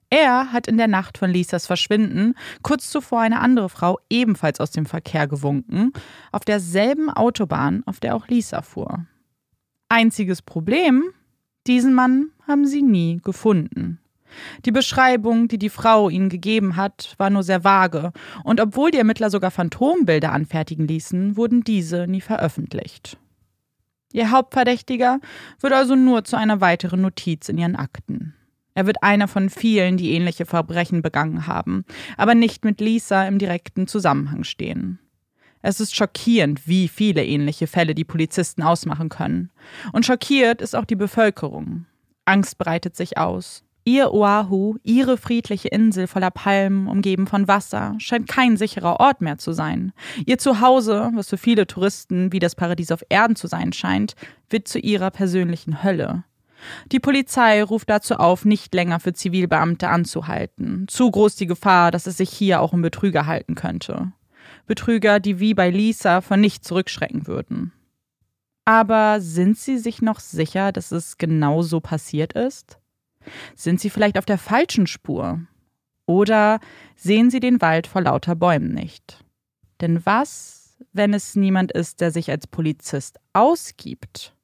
[0.09, 4.71] Er hat in der Nacht von Lisas Verschwinden kurz zuvor eine andere Frau ebenfalls aus
[4.71, 5.93] dem Verkehr gewunken,
[6.33, 9.05] auf derselben Autobahn, auf der auch Lisa fuhr.
[9.87, 11.03] Einziges Problem,
[11.65, 13.99] diesen Mann haben sie nie gefunden.
[14.65, 18.11] Die Beschreibung, die die Frau ihnen gegeben hat, war nur sehr vage,
[18.43, 23.17] und obwohl die Ermittler sogar Phantombilder anfertigen ließen, wurden diese nie veröffentlicht.
[24.13, 25.19] Ihr Hauptverdächtiger
[25.59, 28.35] wird also nur zu einer weiteren Notiz in ihren Akten.
[28.73, 31.83] Er wird einer von vielen, die ähnliche Verbrechen begangen haben,
[32.17, 34.99] aber nicht mit Lisa im direkten Zusammenhang stehen.
[35.61, 39.51] Es ist schockierend, wie viele ähnliche Fälle die Polizisten ausmachen können.
[39.93, 41.85] Und schockiert ist auch die Bevölkerung.
[42.25, 43.63] Angst breitet sich aus.
[43.83, 49.39] Ihr Oahu, ihre friedliche Insel voller Palmen, umgeben von Wasser, scheint kein sicherer Ort mehr
[49.39, 49.91] zu sein.
[50.25, 54.13] Ihr Zuhause, was für viele Touristen wie das Paradies auf Erden zu sein scheint,
[54.49, 56.23] wird zu ihrer persönlichen Hölle.
[56.91, 60.85] Die Polizei ruft dazu auf, nicht länger für Zivilbeamte anzuhalten.
[60.87, 64.11] Zu groß die Gefahr, dass es sich hier auch um Betrüger halten könnte.
[64.67, 67.73] Betrüger, die wie bei Lisa von nichts zurückschrecken würden.
[68.65, 72.80] Aber sind Sie sich noch sicher, dass es genau so passiert ist?
[73.55, 75.39] Sind Sie vielleicht auf der falschen Spur?
[76.05, 76.59] Oder
[76.95, 79.23] sehen Sie den Wald vor lauter Bäumen nicht?
[79.79, 84.35] Denn was, wenn es niemand ist, der sich als Polizist ausgibt?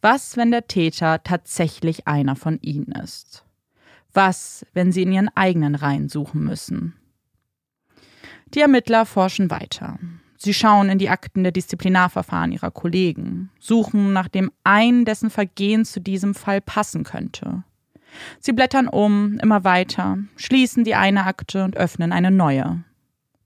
[0.00, 3.44] Was, wenn der Täter tatsächlich einer von Ihnen ist?
[4.12, 6.94] Was, wenn Sie in Ihren eigenen Reihen suchen müssen?
[8.54, 9.98] Die Ermittler forschen weiter.
[10.36, 15.84] Sie schauen in die Akten der Disziplinarverfahren ihrer Kollegen, suchen nach dem einen, dessen Vergehen
[15.84, 17.62] zu diesem Fall passen könnte.
[18.40, 22.84] Sie blättern um, immer weiter, schließen die eine Akte und öffnen eine neue.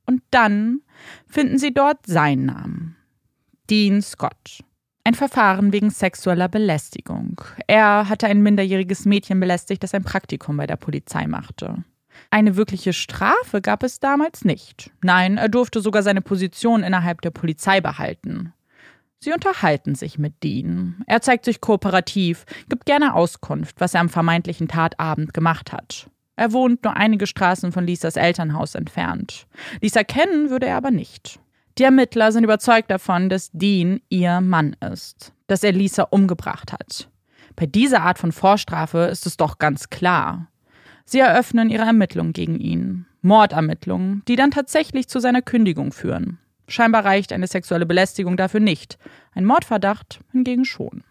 [0.07, 0.81] Und dann
[1.27, 2.97] finden sie dort seinen Namen.
[3.69, 4.63] Dean Scott.
[5.05, 7.41] Ein Verfahren wegen sexueller Belästigung.
[7.67, 11.85] Er hatte ein minderjähriges Mädchen belästigt, das ein Praktikum bei der Polizei machte.
[12.31, 14.91] Eine wirkliche Strafe gab es damals nicht.
[15.03, 18.53] Nein, er durfte sogar seine Position innerhalb der Polizei behalten.
[19.19, 21.03] Sie unterhalten sich mit Dean.
[21.07, 26.11] Er zeigt sich kooperativ, gibt gerne Auskunft, was er am vermeintlichen Tatabend gemacht hat.
[26.37, 29.47] Er wohnt nur einige Straßen von Lisas Elternhaus entfernt.
[29.81, 31.41] Lisa kennen würde er aber nicht.
[31.79, 37.09] Die Ermittler sind überzeugt davon, dass Dean ihr Mann ist, dass er Lisa umgebracht hat.
[37.55, 40.49] Bei dieser Art von Vorstrafe ist es doch ganz klar.
[41.07, 43.07] Sie eröffnen ihre Ermittlungen gegen ihn.
[43.23, 46.39] Mordermittlungen, die dann tatsächlich zu seiner Kündigung führen.
[46.69, 48.99] Scheinbar reicht eine sexuelle Belästigung dafür nicht.
[49.33, 51.05] Ein Mordverdacht hingegen schon.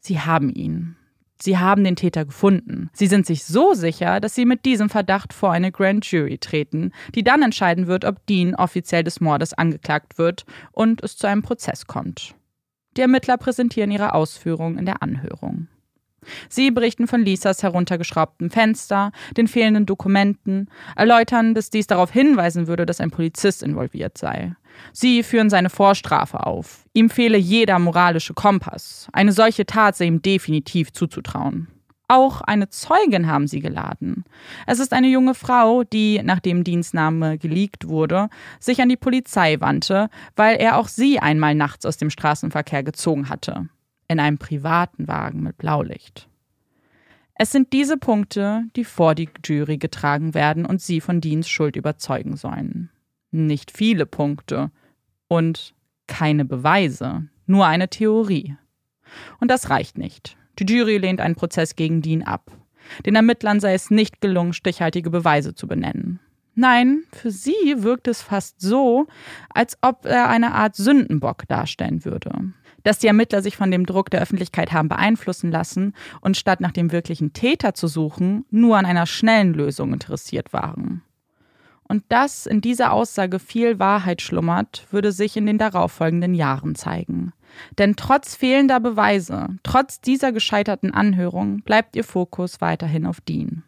[0.00, 0.96] Sie haben ihn.
[1.40, 2.90] Sie haben den Täter gefunden.
[2.92, 6.92] Sie sind sich so sicher, dass sie mit diesem Verdacht vor eine Grand Jury treten,
[7.14, 11.42] die dann entscheiden wird, ob Dean offiziell des Mordes angeklagt wird und es zu einem
[11.42, 12.34] Prozess kommt.
[12.96, 15.68] Die Ermittler präsentieren ihre Ausführungen in der Anhörung.
[16.48, 22.86] Sie berichten von Lisas heruntergeschraubtem Fenster, den fehlenden Dokumenten, erläutern, dass dies darauf hinweisen würde,
[22.86, 24.54] dass ein Polizist involviert sei.
[24.92, 26.84] Sie führen seine Vorstrafe auf.
[26.92, 29.08] Ihm fehle jeder moralische Kompass.
[29.12, 31.68] Eine solche Tat sei ihm definitiv zuzutrauen.
[32.10, 34.24] Auch eine Zeugin haben sie geladen.
[34.66, 40.08] Es ist eine junge Frau, die, nachdem Dienstname geleakt wurde, sich an die Polizei wandte,
[40.34, 43.68] weil er auch sie einmal nachts aus dem Straßenverkehr gezogen hatte.
[44.08, 46.28] In einem privaten Wagen mit Blaulicht.
[47.34, 51.76] Es sind diese Punkte, die vor die Jury getragen werden und sie von Deans Schuld
[51.76, 52.90] überzeugen sollen.
[53.30, 54.72] Nicht viele Punkte
[55.28, 55.74] und
[56.08, 58.56] keine Beweise, nur eine Theorie.
[59.40, 60.36] Und das reicht nicht.
[60.58, 62.50] Die Jury lehnt einen Prozess gegen Dean ab.
[63.06, 66.18] Den Ermittlern sei es nicht gelungen, stichhaltige Beweise zu benennen.
[66.54, 69.06] Nein, für sie wirkt es fast so,
[69.50, 72.32] als ob er eine Art Sündenbock darstellen würde.
[72.88, 76.72] Dass die Ermittler sich von dem Druck der Öffentlichkeit haben beeinflussen lassen und statt nach
[76.72, 81.02] dem wirklichen Täter zu suchen, nur an einer schnellen Lösung interessiert waren.
[81.82, 87.34] Und dass in dieser Aussage viel Wahrheit schlummert, würde sich in den darauffolgenden Jahren zeigen.
[87.76, 93.64] Denn trotz fehlender Beweise, trotz dieser gescheiterten Anhörung, bleibt ihr Fokus weiterhin auf Dean.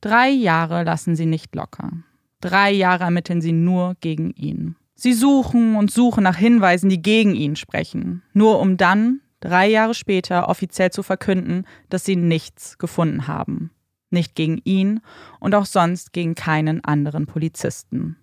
[0.00, 1.92] Drei Jahre lassen sie nicht locker.
[2.40, 4.74] Drei Jahre ermitteln sie nur gegen ihn.
[4.96, 9.94] Sie suchen und suchen nach Hinweisen, die gegen ihn sprechen, nur um dann, drei Jahre
[9.94, 13.70] später, offiziell zu verkünden, dass sie nichts gefunden haben
[14.10, 15.00] nicht gegen ihn
[15.40, 18.16] und auch sonst gegen keinen anderen Polizisten.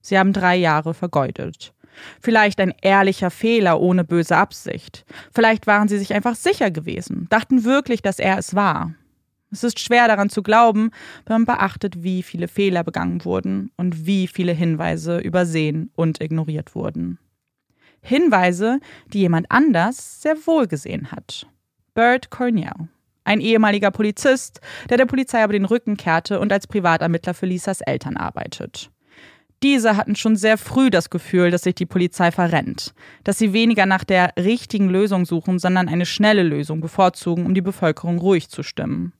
[0.00, 1.74] Sie haben drei Jahre vergeudet.
[2.20, 5.04] Vielleicht ein ehrlicher Fehler ohne böse Absicht.
[5.32, 8.94] Vielleicht waren sie sich einfach sicher gewesen, dachten wirklich, dass er es war.
[9.52, 10.90] Es ist schwer daran zu glauben,
[11.26, 16.74] wenn man beachtet, wie viele Fehler begangen wurden und wie viele Hinweise übersehen und ignoriert
[16.74, 17.18] wurden.
[18.00, 18.80] Hinweise,
[19.12, 21.46] die jemand anders sehr wohl gesehen hat.
[21.94, 22.88] Bert Cornell
[23.24, 27.80] ein ehemaliger Polizist, der der Polizei aber den Rücken kehrte und als Privatermittler für Lisas
[27.80, 28.90] Eltern arbeitet.
[29.62, 33.86] Diese hatten schon sehr früh das Gefühl, dass sich die Polizei verrennt, dass sie weniger
[33.86, 38.64] nach der richtigen Lösung suchen, sondern eine schnelle Lösung bevorzugen, um die Bevölkerung ruhig zu
[38.64, 39.12] stimmen.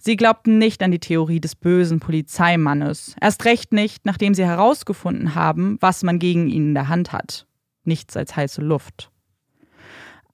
[0.00, 5.34] Sie glaubten nicht an die Theorie des bösen Polizeimannes, erst recht nicht, nachdem sie herausgefunden
[5.34, 7.46] haben, was man gegen ihn in der Hand hat.
[7.84, 9.10] Nichts als heiße Luft.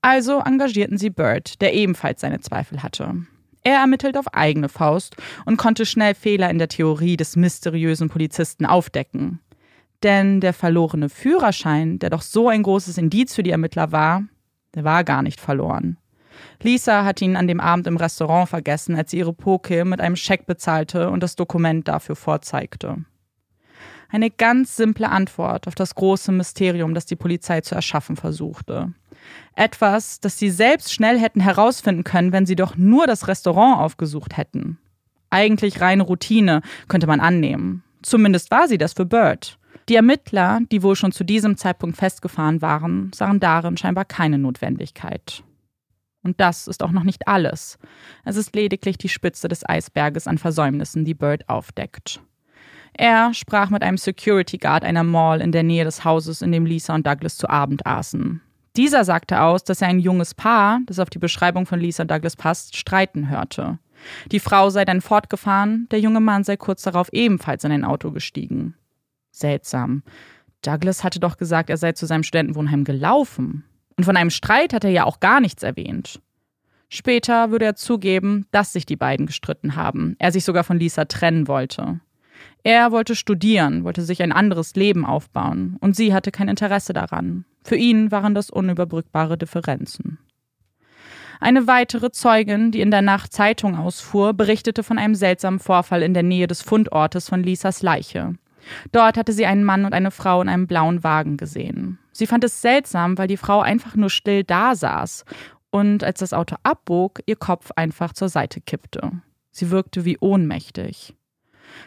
[0.03, 3.25] Also engagierten sie Bird, der ebenfalls seine Zweifel hatte.
[3.63, 8.67] Er ermittelt auf eigene Faust und konnte schnell Fehler in der Theorie des mysteriösen Polizisten
[8.67, 9.41] aufdecken.
[10.03, 14.23] Denn der verlorene Führerschein, der doch so ein großes Indiz für die Ermittler war,
[14.75, 15.97] der war gar nicht verloren.
[16.63, 20.17] Lisa hat ihn an dem Abend im Restaurant vergessen, als sie ihre Poke mit einem
[20.17, 23.05] Scheck bezahlte und das Dokument dafür vorzeigte.
[24.11, 28.93] Eine ganz simple Antwort auf das große Mysterium, das die Polizei zu erschaffen versuchte.
[29.57, 34.37] Etwas, das sie selbst schnell hätten herausfinden können, wenn sie doch nur das Restaurant aufgesucht
[34.37, 34.79] hätten.
[35.31, 37.83] Eigentlich reine Routine, könnte man annehmen.
[38.03, 39.59] Zumindest war sie das für Bird.
[39.89, 45.43] Die Ermittler, die wohl schon zu diesem Zeitpunkt festgefahren waren, sahen darin scheinbar keine Notwendigkeit.
[46.25, 47.79] Und das ist auch noch nicht alles.
[48.25, 52.21] Es ist lediglich die Spitze des Eisberges an Versäumnissen, die Bird aufdeckt.
[52.95, 56.65] Er sprach mit einem Security Guard einer Mall in der Nähe des Hauses, in dem
[56.65, 58.41] Lisa und Douglas zu Abend aßen.
[58.77, 62.37] Dieser sagte aus, dass er ein junges Paar, das auf die Beschreibung von Lisa Douglas
[62.37, 63.79] passt, streiten hörte.
[64.33, 68.11] Die Frau sei dann fortgefahren, der junge Mann sei kurz darauf ebenfalls in ein Auto
[68.11, 68.75] gestiegen.
[69.31, 70.03] Seltsam.
[70.63, 73.65] Douglas hatte doch gesagt, er sei zu seinem Studentenwohnheim gelaufen.
[73.97, 76.21] Und von einem Streit hat er ja auch gar nichts erwähnt.
[76.89, 81.05] Später würde er zugeben, dass sich die beiden gestritten haben, er sich sogar von Lisa
[81.07, 82.01] trennen wollte.
[82.63, 87.45] Er wollte studieren, wollte sich ein anderes Leben aufbauen, und sie hatte kein Interesse daran.
[87.63, 90.19] Für ihn waren das unüberbrückbare Differenzen.
[91.41, 96.15] Eine weitere Zeugin, die in der Nacht Zeitung ausfuhr, berichtete von einem seltsamen Vorfall in
[96.15, 98.35] der Nähe des Fundortes von Lisas Leiche.
[98.93, 101.99] Dort hatte sie einen Mann und eine Frau in einem blauen Wagen gesehen.
[102.13, 105.25] Sie fand es seltsam, weil die Frau einfach nur still da saß
[105.71, 109.11] und als das Auto abbog, ihr Kopf einfach zur Seite kippte.
[109.51, 111.15] Sie wirkte wie ohnmächtig.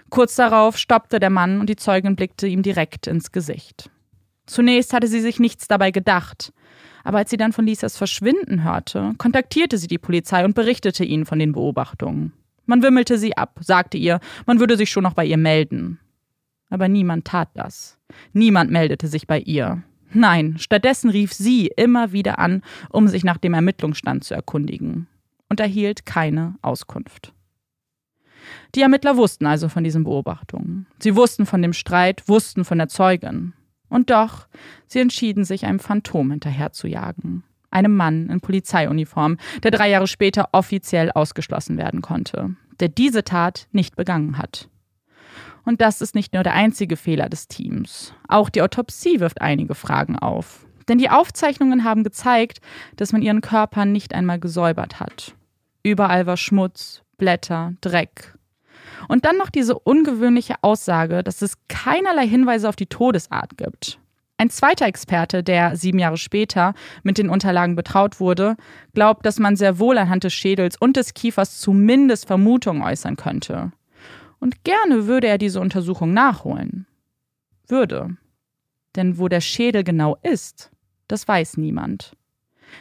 [0.09, 3.89] Kurz darauf stoppte der Mann und die Zeugin blickte ihm direkt ins Gesicht.
[4.45, 6.51] Zunächst hatte sie sich nichts dabei gedacht,
[7.05, 11.25] aber als sie dann von Lisas Verschwinden hörte, kontaktierte sie die Polizei und berichtete ihnen
[11.25, 12.33] von den Beobachtungen.
[12.65, 15.99] Man wimmelte sie ab, sagte ihr, man würde sich schon noch bei ihr melden.
[16.69, 17.97] Aber niemand tat das.
[18.33, 19.83] Niemand meldete sich bei ihr.
[20.11, 25.07] Nein, stattdessen rief sie immer wieder an, um sich nach dem Ermittlungsstand zu erkundigen
[25.49, 27.33] und erhielt keine Auskunft.
[28.75, 30.87] Die Ermittler wussten also von diesen Beobachtungen.
[30.99, 33.53] Sie wussten von dem Streit, wussten von der Zeugin.
[33.89, 34.47] Und doch,
[34.87, 37.43] sie entschieden sich, einem Phantom hinterherzujagen.
[37.69, 43.67] Einem Mann in Polizeiuniform, der drei Jahre später offiziell ausgeschlossen werden konnte, der diese Tat
[43.71, 44.69] nicht begangen hat.
[45.67, 48.13] Und das ist nicht nur der einzige Fehler des Teams.
[48.29, 50.65] Auch die Autopsie wirft einige Fragen auf.
[50.87, 52.61] Denn die Aufzeichnungen haben gezeigt,
[52.95, 55.35] dass man ihren Körper nicht einmal gesäubert hat.
[55.83, 58.37] Überall war Schmutz, Blätter, Dreck.
[59.09, 63.99] Und dann noch diese ungewöhnliche Aussage, dass es keinerlei Hinweise auf die Todesart gibt.
[64.37, 68.55] Ein zweiter Experte, der sieben Jahre später mit den Unterlagen betraut wurde,
[68.93, 73.73] glaubt, dass man sehr wohl anhand des Schädels und des Kiefers zumindest Vermutungen äußern könnte.
[74.39, 76.85] Und gerne würde er diese Untersuchung nachholen.
[77.67, 78.17] Würde.
[78.95, 80.71] Denn wo der Schädel genau ist,
[81.07, 82.13] das weiß niemand.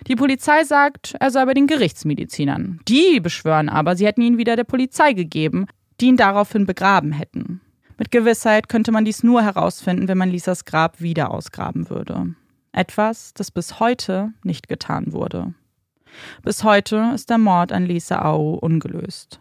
[0.06, 2.80] Die Polizei sagt, er sei bei den Gerichtsmedizinern.
[2.88, 5.66] Die beschwören aber, sie hätten ihn wieder der Polizei gegeben,
[6.00, 7.60] die ihn daraufhin begraben hätten.
[7.98, 12.34] Mit Gewissheit könnte man dies nur herausfinden, wenn man Lisas Grab wieder ausgraben würde.
[12.72, 15.54] Etwas, das bis heute nicht getan wurde.
[16.42, 19.40] Bis heute ist der Mord an Lisa Au ungelöst.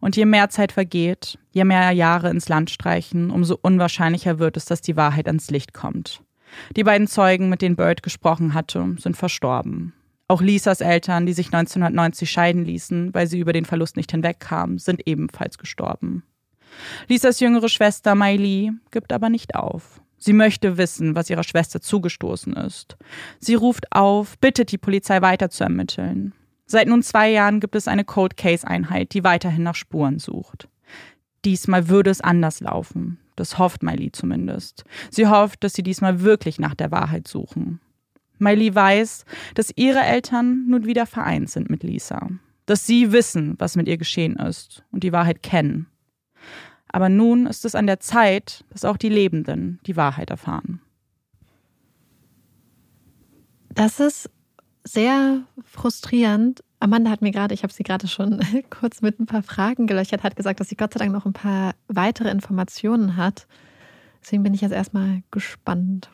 [0.00, 4.64] Und je mehr Zeit vergeht, je mehr Jahre ins Land streichen, umso unwahrscheinlicher wird es,
[4.64, 6.22] dass die Wahrheit ans Licht kommt.
[6.76, 9.92] Die beiden Zeugen, mit denen Bird gesprochen hatte, sind verstorben.
[10.26, 14.78] Auch Lisas Eltern, die sich 1990 scheiden ließen, weil sie über den Verlust nicht hinwegkamen,
[14.78, 16.22] sind ebenfalls gestorben.
[17.08, 20.00] Lisas jüngere Schwester Miley gibt aber nicht auf.
[20.18, 22.96] Sie möchte wissen, was ihrer Schwester zugestoßen ist.
[23.38, 26.34] Sie ruft auf, bittet die Polizei weiter zu ermitteln.
[26.70, 30.68] Seit nun zwei Jahren gibt es eine Cold Case Einheit, die weiterhin nach Spuren sucht.
[31.44, 33.18] Diesmal würde es anders laufen.
[33.34, 34.84] Das hofft Miley zumindest.
[35.10, 37.80] Sie hofft, dass sie diesmal wirklich nach der Wahrheit suchen.
[38.38, 39.24] Miley weiß,
[39.56, 42.28] dass ihre Eltern nun wieder vereint sind mit Lisa.
[42.66, 45.88] Dass sie wissen, was mit ihr geschehen ist und die Wahrheit kennen.
[46.86, 50.80] Aber nun ist es an der Zeit, dass auch die Lebenden die Wahrheit erfahren.
[53.70, 54.30] Das ist
[54.84, 56.62] sehr frustrierend.
[56.78, 58.40] Amanda hat mir gerade, ich habe sie gerade schon
[58.70, 61.32] kurz mit ein paar Fragen gelöchert, hat gesagt, dass sie Gott sei Dank noch ein
[61.32, 63.46] paar weitere Informationen hat.
[64.22, 66.10] Deswegen bin ich jetzt erstmal gespannt.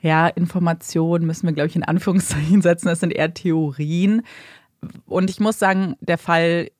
[0.00, 2.88] Ja, Informationen müssen wir, glaube ich, in Anführungszeichen setzen.
[2.88, 4.22] Das sind eher Theorien.
[5.06, 6.70] Und ich muss sagen, der Fall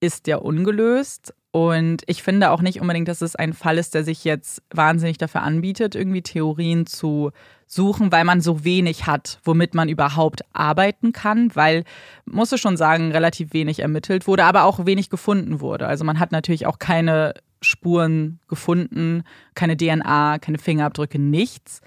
[0.00, 1.34] ist ja ungelöst.
[1.52, 5.18] Und ich finde auch nicht unbedingt, dass es ein Fall ist, der sich jetzt wahnsinnig
[5.18, 7.32] dafür anbietet, irgendwie Theorien zu
[7.66, 11.84] suchen, weil man so wenig hat, womit man überhaupt arbeiten kann, weil,
[12.24, 15.88] muss ich schon sagen, relativ wenig ermittelt wurde, aber auch wenig gefunden wurde.
[15.88, 21.80] Also man hat natürlich auch keine Spuren gefunden, keine DNA, keine Fingerabdrücke, nichts.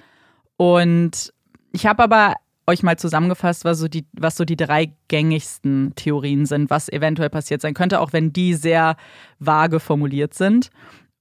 [0.57, 1.33] Und
[1.71, 2.35] ich habe aber
[2.67, 7.29] euch mal zusammengefasst, was so, die, was so die drei gängigsten Theorien sind, was eventuell
[7.29, 8.95] passiert sein könnte, auch wenn die sehr
[9.39, 10.69] vage formuliert sind.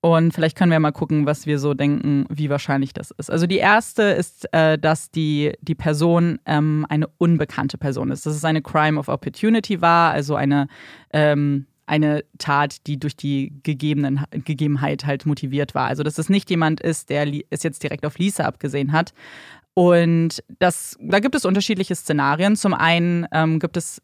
[0.05, 3.31] Und vielleicht können wir mal gucken, was wir so denken, wie wahrscheinlich das ist.
[3.31, 8.27] Also die erste ist, äh, dass die, die Person ähm, eine unbekannte Person ist.
[8.27, 10.67] Dass es eine Crime of Opportunity war, also eine,
[11.13, 15.87] ähm, eine Tat, die durch die gegebenen, Gegebenheit halt motiviert war.
[15.87, 19.15] Also dass es nicht jemand ist, der es jetzt direkt auf Lisa abgesehen hat,
[19.75, 22.57] und das, da gibt es unterschiedliche Szenarien.
[22.57, 24.03] Zum einen ähm, gibt es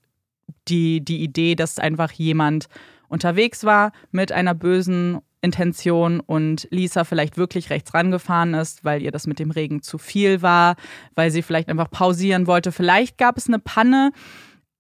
[0.69, 2.67] die, die Idee, dass einfach jemand
[3.09, 9.13] unterwegs war mit einer bösen Intention und Lisa vielleicht wirklich rechts rangefahren ist, weil ihr
[9.13, 10.77] das mit dem Regen zu viel war,
[11.15, 12.73] weil sie vielleicht einfach pausieren wollte.
[12.73, 14.11] Vielleicht gab es eine Panne,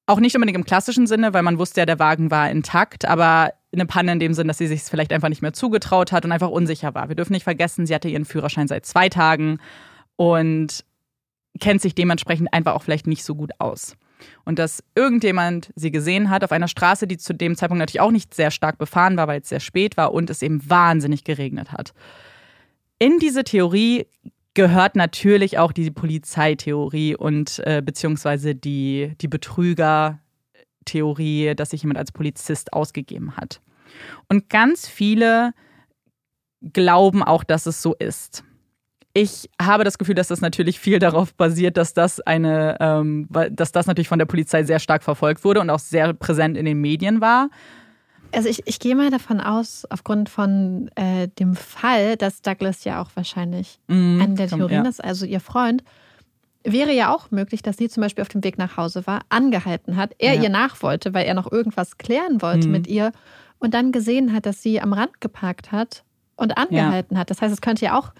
[0.07, 3.53] auch nicht unbedingt im klassischen Sinne, weil man wusste ja, der Wagen war intakt, aber
[3.72, 6.33] eine Panne in dem Sinn, dass sie sich vielleicht einfach nicht mehr zugetraut hat und
[6.33, 7.09] einfach unsicher war.
[7.09, 9.59] Wir dürfen nicht vergessen, sie hatte ihren Führerschein seit zwei Tagen
[10.18, 10.85] und
[11.61, 13.96] kennt sich dementsprechend einfach auch vielleicht nicht so gut aus.
[14.44, 18.11] Und dass irgendjemand sie gesehen hat auf einer Straße, die zu dem Zeitpunkt natürlich auch
[18.11, 21.70] nicht sehr stark befahren war, weil es sehr spät war und es eben wahnsinnig geregnet
[21.72, 21.94] hat.
[22.98, 24.09] In diese Theorie
[24.54, 32.11] gehört natürlich auch die Polizeitheorie und äh, beziehungsweise die, die Betrüger-Theorie, dass sich jemand als
[32.11, 33.61] Polizist ausgegeben hat.
[34.28, 35.52] Und ganz viele
[36.61, 38.42] glauben auch, dass es so ist.
[39.20, 43.72] Ich habe das Gefühl, dass das natürlich viel darauf basiert, dass das eine, ähm, dass
[43.72, 46.81] das natürlich von der Polizei sehr stark verfolgt wurde und auch sehr präsent in den
[46.81, 47.50] Medien war.
[48.31, 53.02] Also ich, ich gehe mal davon aus, aufgrund von äh, dem Fall, dass Douglas ja
[53.02, 54.88] auch wahrscheinlich mm, eine der Theorien ja.
[54.88, 55.82] ist, also ihr Freund,
[56.62, 59.97] wäre ja auch möglich, dass sie zum Beispiel auf dem Weg nach Hause war, angehalten
[59.97, 60.43] hat, er ja.
[60.43, 62.70] ihr nach wollte, weil er noch irgendwas klären wollte mm.
[62.70, 63.11] mit ihr
[63.59, 66.05] und dann gesehen hat, dass sie am Rand geparkt hat
[66.36, 67.20] und angehalten ja.
[67.20, 67.30] hat.
[67.30, 68.12] Das heißt, es könnte ja auch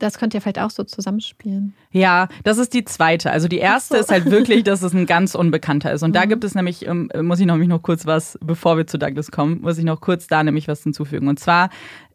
[0.00, 1.74] das könnt ihr vielleicht auch so zusammenspielen.
[1.92, 3.30] Ja, das ist die zweite.
[3.30, 4.00] Also die erste so.
[4.00, 6.02] ist halt wirklich, dass es ein ganz Unbekannter ist.
[6.02, 6.14] Und mhm.
[6.14, 9.30] da gibt es nämlich, ähm, muss ich noch, noch kurz was, bevor wir zu Douglas
[9.30, 11.28] kommen, muss ich noch kurz da nämlich was hinzufügen.
[11.28, 11.70] Und zwar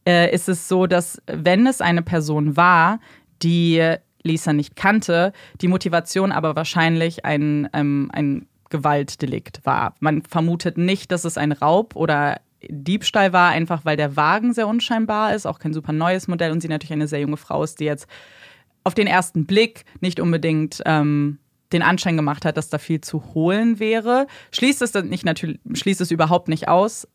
[0.07, 2.99] äh, ist es so, dass wenn es eine Person war,
[3.41, 9.93] die Lisa nicht kannte, die Motivation aber wahrscheinlich ein, ähm, ein Gewaltdelikt war.
[9.99, 14.67] Man vermutet nicht, dass es ein Raub oder Diebstahl war, einfach weil der Wagen sehr
[14.67, 17.79] unscheinbar ist, auch kein super neues Modell und sie natürlich eine sehr junge Frau ist,
[17.79, 18.07] die jetzt
[18.83, 21.39] auf den ersten Blick nicht unbedingt ähm,
[21.73, 24.27] den Anschein gemacht hat, dass da viel zu holen wäre.
[24.51, 27.07] Schließt es nicht natürlich, schließt es überhaupt nicht aus.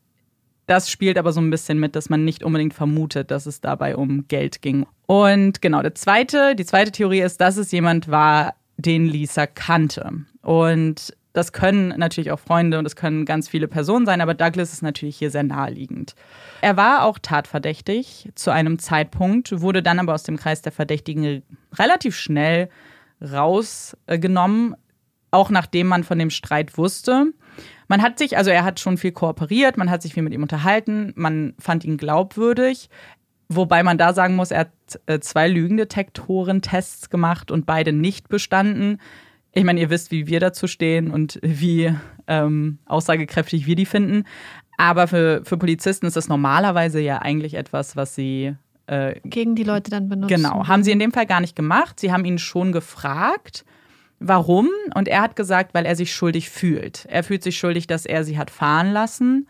[0.67, 3.95] Das spielt aber so ein bisschen mit, dass man nicht unbedingt vermutet, dass es dabei
[3.95, 4.85] um Geld ging.
[5.05, 10.11] Und genau, der zweite, die zweite Theorie ist, dass es jemand war, den Lisa kannte.
[10.41, 14.73] Und das können natürlich auch Freunde und es können ganz viele Personen sein, aber Douglas
[14.73, 16.15] ist natürlich hier sehr naheliegend.
[16.61, 21.43] Er war auch tatverdächtig zu einem Zeitpunkt, wurde dann aber aus dem Kreis der Verdächtigen
[21.73, 22.69] relativ schnell
[23.21, 24.75] rausgenommen,
[25.31, 27.27] auch nachdem man von dem Streit wusste.
[27.87, 30.43] Man hat sich, also er hat schon viel kooperiert, man hat sich viel mit ihm
[30.43, 32.89] unterhalten, man fand ihn glaubwürdig.
[33.49, 34.71] Wobei man da sagen muss, er hat
[35.07, 38.97] äh, zwei Lügendetektoren-Tests gemacht und beide nicht bestanden.
[39.53, 41.93] Ich meine, ihr wisst, wie wir dazu stehen und wie
[42.27, 44.23] ähm, aussagekräftig wir die finden.
[44.77, 48.55] Aber für, für Polizisten ist das normalerweise ja eigentlich etwas, was sie
[48.87, 50.35] äh, gegen die Leute dann benutzen.
[50.35, 51.99] Genau, haben sie in dem Fall gar nicht gemacht.
[51.99, 53.65] Sie haben ihn schon gefragt,
[54.19, 54.69] warum.
[54.95, 57.05] Und er hat gesagt, weil er sich schuldig fühlt.
[57.09, 59.47] Er fühlt sich schuldig, dass er sie hat fahren lassen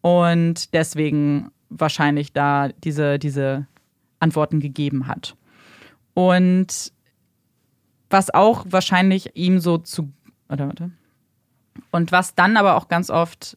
[0.00, 3.66] und deswegen wahrscheinlich da diese, diese
[4.18, 5.36] Antworten gegeben hat.
[6.14, 6.92] Und
[8.10, 10.12] was auch wahrscheinlich ihm so zu.
[10.48, 10.90] Oder warte.
[11.90, 13.56] Und was dann aber auch ganz oft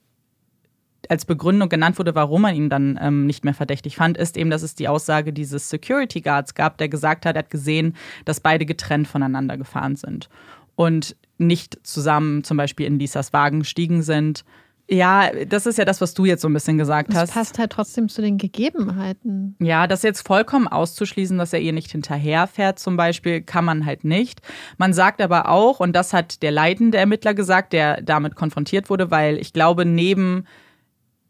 [1.10, 4.50] als Begründung genannt wurde, warum man ihn dann ähm, nicht mehr verdächtig fand, ist eben,
[4.50, 8.40] dass es die Aussage dieses Security Guards gab, der gesagt hat, er hat gesehen, dass
[8.40, 10.30] beide getrennt voneinander gefahren sind
[10.76, 14.46] und nicht zusammen zum Beispiel in Lisas Wagen gestiegen sind.
[14.90, 17.30] Ja, das ist ja das, was du jetzt so ein bisschen gesagt das hast.
[17.30, 19.56] Das passt halt trotzdem zu den Gegebenheiten.
[19.60, 24.04] Ja, das jetzt vollkommen auszuschließen, dass er ihr nicht hinterherfährt, zum Beispiel, kann man halt
[24.04, 24.42] nicht.
[24.78, 29.10] Man sagt aber auch, und das hat der leitende Ermittler gesagt, der damit konfrontiert wurde,
[29.10, 30.46] weil ich glaube, neben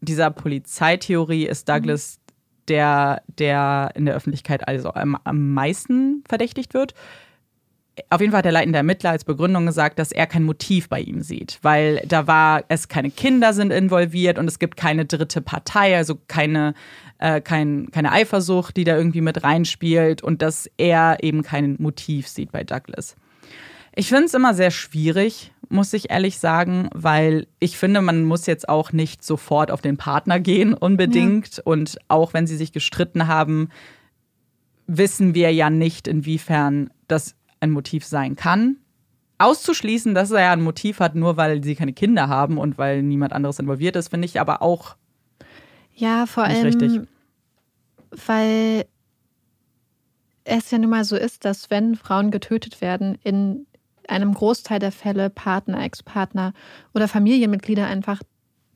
[0.00, 2.32] dieser Polizeitheorie ist Douglas mhm.
[2.68, 6.94] der, der in der Öffentlichkeit also am, am meisten verdächtigt wird
[8.10, 11.00] auf jeden Fall hat der leitende Ermittler als Begründung gesagt, dass er kein Motiv bei
[11.00, 15.40] ihm sieht, weil da war es keine Kinder sind involviert und es gibt keine dritte
[15.40, 16.74] Partei, also keine
[17.18, 22.28] äh, kein, keine Eifersucht, die da irgendwie mit reinspielt und dass er eben kein Motiv
[22.28, 23.16] sieht bei Douglas.
[23.96, 28.46] Ich finde es immer sehr schwierig, muss ich ehrlich sagen, weil ich finde, man muss
[28.46, 31.58] jetzt auch nicht sofort auf den Partner gehen unbedingt.
[31.58, 31.62] Ja.
[31.64, 33.68] Und auch wenn sie sich gestritten haben,
[34.86, 38.76] wissen wir ja nicht, inwiefern das ein Motiv sein kann.
[39.38, 43.32] Auszuschließen, dass er ein Motiv hat, nur weil sie keine Kinder haben und weil niemand
[43.32, 44.96] anderes involviert ist, finde ich aber auch
[45.94, 47.02] ja, vor allem, richtig.
[48.26, 48.84] weil
[50.44, 53.66] es ja nun mal so ist, dass wenn Frauen getötet werden, in
[54.08, 56.52] einem Großteil der Fälle Partner, Ex-Partner
[56.92, 58.20] oder Familienmitglieder einfach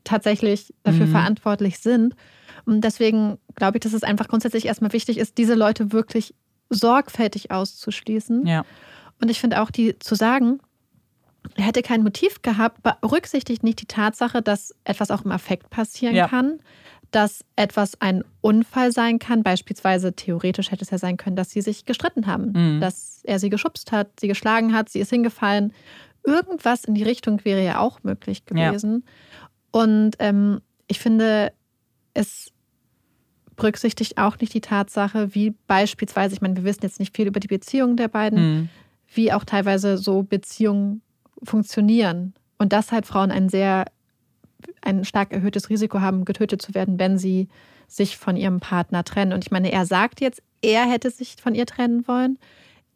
[0.03, 1.11] tatsächlich dafür mhm.
[1.11, 2.15] verantwortlich sind.
[2.65, 6.33] Und deswegen glaube ich, dass es einfach grundsätzlich erstmal wichtig ist, diese Leute wirklich
[6.69, 8.45] sorgfältig auszuschließen.
[8.45, 8.63] Ja.
[9.21, 10.59] Und ich finde auch, die zu sagen,
[11.55, 16.15] er hätte kein Motiv gehabt, berücksichtigt nicht die Tatsache, dass etwas auch im Affekt passieren
[16.15, 16.27] ja.
[16.27, 16.59] kann,
[17.11, 19.43] dass etwas ein Unfall sein kann.
[19.43, 22.81] Beispielsweise theoretisch hätte es ja sein können, dass sie sich gestritten haben, mhm.
[22.81, 25.73] dass er sie geschubst hat, sie geschlagen hat, sie ist hingefallen.
[26.23, 29.03] Irgendwas in die Richtung wäre ja auch möglich gewesen.
[29.05, 29.81] Ja.
[29.81, 31.53] Und ähm, ich finde,
[32.13, 32.51] es
[33.59, 37.39] berücksichtigt auch nicht die Tatsache, wie beispielsweise, ich meine, wir wissen jetzt nicht viel über
[37.39, 38.69] die Beziehungen der beiden, mhm.
[39.13, 41.01] wie auch teilweise so Beziehungen
[41.43, 42.33] funktionieren.
[42.57, 43.85] Und dass halt Frauen ein sehr,
[44.81, 47.47] ein stark erhöhtes Risiko haben, getötet zu werden, wenn sie
[47.87, 49.33] sich von ihrem Partner trennen.
[49.33, 52.37] Und ich meine, er sagt jetzt, er hätte sich von ihr trennen wollen.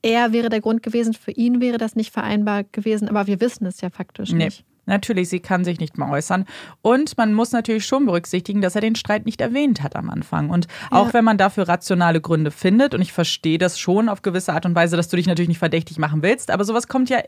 [0.01, 3.65] Er wäre der Grund gewesen, für ihn wäre das nicht vereinbar gewesen, aber wir wissen
[3.65, 4.45] es ja faktisch nee.
[4.45, 4.65] nicht.
[4.85, 6.45] Natürlich, sie kann sich nicht mehr äußern.
[6.81, 10.49] Und man muss natürlich schon berücksichtigen, dass er den Streit nicht erwähnt hat am Anfang.
[10.49, 11.13] Und auch ja.
[11.13, 14.75] wenn man dafür rationale Gründe findet, und ich verstehe das schon auf gewisse Art und
[14.75, 17.19] Weise, dass du dich natürlich nicht verdächtig machen willst, aber sowas kommt ja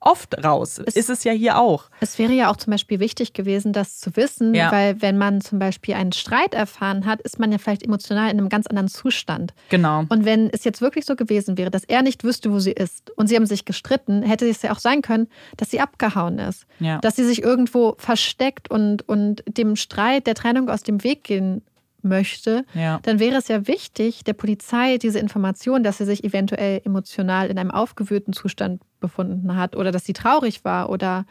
[0.00, 0.80] oft raus.
[0.84, 1.84] Es, ist es ja hier auch.
[2.00, 4.70] Es wäre ja auch zum Beispiel wichtig gewesen, das zu wissen, ja.
[4.70, 8.38] weil wenn man zum Beispiel einen Streit erfahren hat, ist man ja vielleicht emotional in
[8.38, 9.54] einem ganz anderen Zustand.
[9.70, 10.04] Genau.
[10.08, 13.10] Und wenn es jetzt wirklich so gewesen wäre, dass er nicht wüsste, wo sie ist
[13.16, 16.66] und sie haben sich gestritten, hätte es ja auch sein können, dass sie abgehauen ist.
[16.80, 16.93] Ja.
[16.98, 21.62] Dass sie sich irgendwo versteckt und, und dem Streit, der Trennung aus dem Weg gehen
[22.02, 23.00] möchte, ja.
[23.02, 27.58] dann wäre es ja wichtig, der Polizei diese Information, dass sie sich eventuell emotional in
[27.58, 31.24] einem aufgewühlten Zustand befunden hat oder dass sie traurig war oder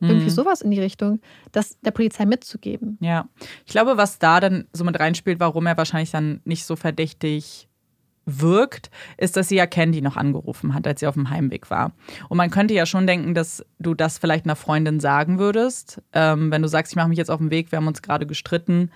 [0.00, 0.30] irgendwie mhm.
[0.30, 1.20] sowas in die Richtung,
[1.52, 2.98] das der Polizei mitzugeben.
[3.00, 3.28] Ja,
[3.64, 7.68] ich glaube, was da dann so mit reinspielt, warum er wahrscheinlich dann nicht so verdächtig
[8.24, 11.92] wirkt, ist, dass sie ja Candy noch angerufen hat, als sie auf dem Heimweg war.
[12.28, 16.50] Und man könnte ja schon denken, dass du das vielleicht einer Freundin sagen würdest, ähm,
[16.50, 18.90] wenn du sagst, ich mache mich jetzt auf den Weg, wir haben uns gerade gestritten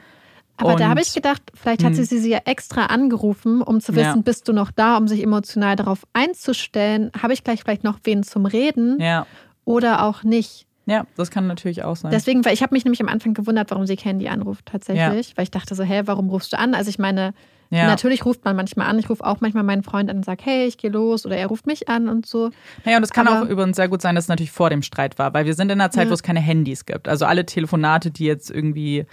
[0.57, 2.21] Aber und, da habe ich gedacht, vielleicht hat sie hm.
[2.21, 4.23] sie ja extra angerufen, um zu wissen, ja.
[4.23, 8.23] bist du noch da, um sich emotional darauf einzustellen, habe ich gleich vielleicht noch wen
[8.23, 9.27] zum Reden ja.
[9.65, 10.67] oder auch nicht.
[10.87, 12.13] Ja, das kann natürlich auch sein.
[12.13, 15.37] Deswegen, weil ich habe mich nämlich am Anfang gewundert, warum sie Candy anruft tatsächlich, ja.
[15.37, 16.75] weil ich dachte so, hä, warum rufst du an?
[16.75, 17.35] Also ich meine,
[17.71, 17.87] ja.
[17.87, 18.99] Natürlich ruft man manchmal an.
[18.99, 21.47] Ich rufe auch manchmal meinen Freund an und sage, hey, ich gehe los oder er
[21.47, 22.51] ruft mich an und so.
[22.85, 24.83] Naja, und es kann Aber, auch übrigens sehr gut sein, dass es natürlich vor dem
[24.83, 26.11] Streit war, weil wir sind in einer Zeit, ja.
[26.11, 27.09] wo es keine Handys gibt.
[27.09, 29.07] Also alle Telefonate, die jetzt irgendwie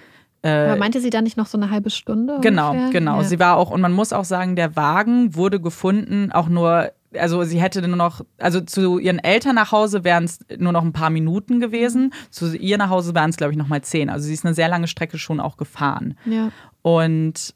[0.44, 2.38] äh, Aber meinte sie da nicht noch so eine halbe Stunde?
[2.42, 2.92] Genau, ungefähr?
[2.92, 3.18] genau.
[3.18, 3.24] Ja.
[3.24, 7.44] Sie war auch, und man muss auch sagen, der Wagen wurde gefunden, auch nur, also
[7.44, 10.92] sie hätte nur noch, also zu ihren Eltern nach Hause wären es nur noch ein
[10.92, 12.08] paar Minuten gewesen.
[12.08, 12.12] Mhm.
[12.30, 14.10] Zu ihr nach Hause wären es, glaube ich, noch mal zehn.
[14.10, 16.18] Also sie ist eine sehr lange Strecke schon auch gefahren.
[16.26, 16.52] Ja.
[16.82, 17.56] Und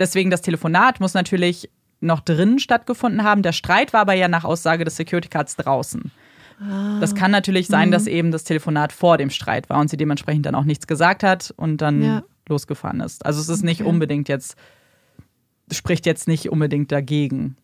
[0.00, 1.70] deswegen das Telefonat muss natürlich
[2.00, 3.42] noch drinnen stattgefunden haben.
[3.42, 6.10] Der Streit war aber ja nach Aussage des Security Guards draußen.
[7.00, 7.92] Das kann natürlich sein, mhm.
[7.92, 11.22] dass eben das Telefonat vor dem Streit war und sie dementsprechend dann auch nichts gesagt
[11.22, 12.22] hat und dann ja.
[12.48, 13.24] losgefahren ist.
[13.24, 13.88] Also es ist nicht okay.
[13.88, 14.56] unbedingt jetzt,
[15.72, 17.56] spricht jetzt nicht unbedingt dagegen,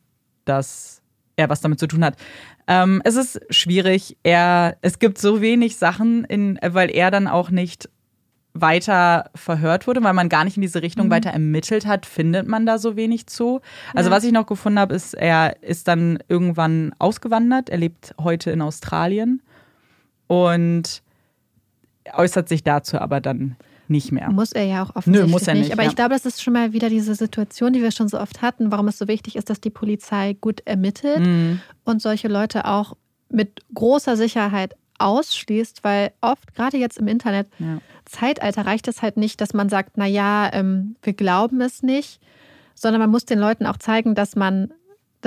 [0.47, 1.03] dass
[1.37, 2.17] er was damit zu tun hat.
[2.67, 4.17] Ähm, es ist schwierig.
[4.23, 7.91] Er, es gibt so wenig Sachen, in, weil er dann auch nicht
[8.61, 11.11] weiter verhört wurde, weil man gar nicht in diese Richtung mhm.
[11.11, 13.61] weiter ermittelt hat, findet man da so wenig zu.
[13.95, 14.17] Also ja.
[14.17, 17.69] was ich noch gefunden habe, ist, er ist dann irgendwann ausgewandert.
[17.69, 19.43] Er lebt heute in Australien
[20.27, 21.03] und
[22.15, 23.57] äußert sich dazu aber dann
[23.89, 24.31] nicht mehr.
[24.31, 25.73] Muss er ja auch offensichtlich Nö, muss er nicht.
[25.73, 25.89] Aber ja.
[25.89, 28.73] ich glaube, das ist schon mal wieder diese Situation, die wir schon so oft hatten,
[28.73, 31.61] warum es so wichtig ist, dass die Polizei gut ermittelt mhm.
[31.85, 32.97] und solche Leute auch
[33.29, 37.79] mit großer Sicherheit ausschließt, weil oft, gerade jetzt im Internet, ja.
[38.07, 42.21] Zeitalter reicht es halt nicht, dass man sagt, naja, ähm, wir glauben es nicht,
[42.75, 44.73] sondern man muss den Leuten auch zeigen, dass man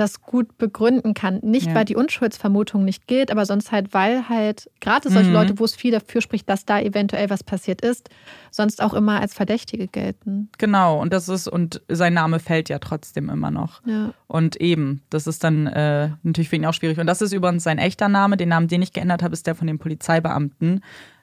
[0.00, 1.40] das gut begründen kann.
[1.42, 1.74] Nicht, ja.
[1.74, 5.34] weil die Unschuldsvermutung nicht gilt, aber sonst halt, weil halt gerade solche mhm.
[5.34, 8.08] Leute, wo es viel dafür spricht, dass da eventuell was passiert ist,
[8.50, 10.48] sonst auch immer als Verdächtige gelten.
[10.58, 13.82] Genau, und das ist, und sein Name fällt ja trotzdem immer noch.
[13.84, 14.14] Ja.
[14.26, 16.98] Und eben, das ist dann äh, natürlich für ihn auch schwierig.
[16.98, 18.38] Und das ist übrigens sein echter Name.
[18.38, 20.82] Den Namen, den ich geändert habe, ist der von den Polizeibeamten.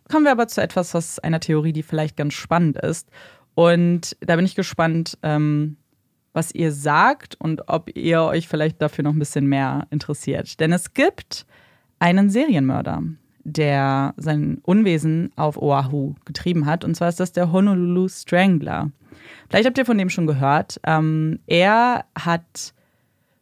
[0.09, 3.09] Kommen wir aber zu etwas, was einer Theorie, die vielleicht ganz spannend ist.
[3.55, 5.77] Und da bin ich gespannt, ähm,
[6.33, 10.59] was ihr sagt und ob ihr euch vielleicht dafür noch ein bisschen mehr interessiert.
[10.59, 11.45] Denn es gibt
[11.99, 13.01] einen Serienmörder,
[13.43, 16.85] der sein Unwesen auf Oahu getrieben hat.
[16.85, 18.91] Und zwar ist das der Honolulu Strangler.
[19.49, 20.79] Vielleicht habt ihr von dem schon gehört.
[20.83, 22.73] Ähm, er hat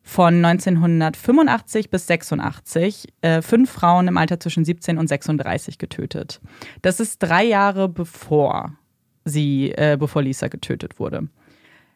[0.05, 6.39] von 1985 bis 86 äh, fünf Frauen im Alter zwischen 17 und 36 getötet.
[6.83, 8.77] Das ist drei Jahre bevor
[9.25, 11.27] sie, äh, bevor Lisa getötet wurde.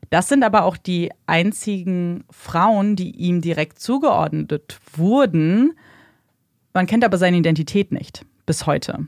[0.10, 5.74] Das sind aber auch die einzigen Frauen, die ihm direkt zugeordnet wurden.
[6.74, 9.07] Man kennt aber seine Identität nicht bis heute.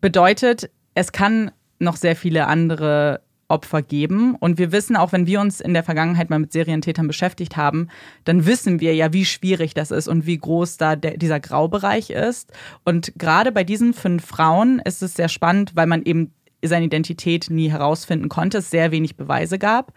[0.00, 3.20] Bedeutet, es kann noch sehr viele andere
[3.52, 4.34] Opfer geben.
[4.34, 7.88] Und wir wissen, auch wenn wir uns in der Vergangenheit mal mit Serientätern beschäftigt haben,
[8.24, 12.10] dann wissen wir ja, wie schwierig das ist und wie groß da der, dieser Graubereich
[12.10, 12.52] ist.
[12.84, 16.32] Und gerade bei diesen fünf Frauen ist es sehr spannend, weil man eben
[16.64, 19.92] seine Identität nie herausfinden konnte, es sehr wenig Beweise gab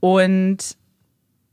[0.00, 0.76] und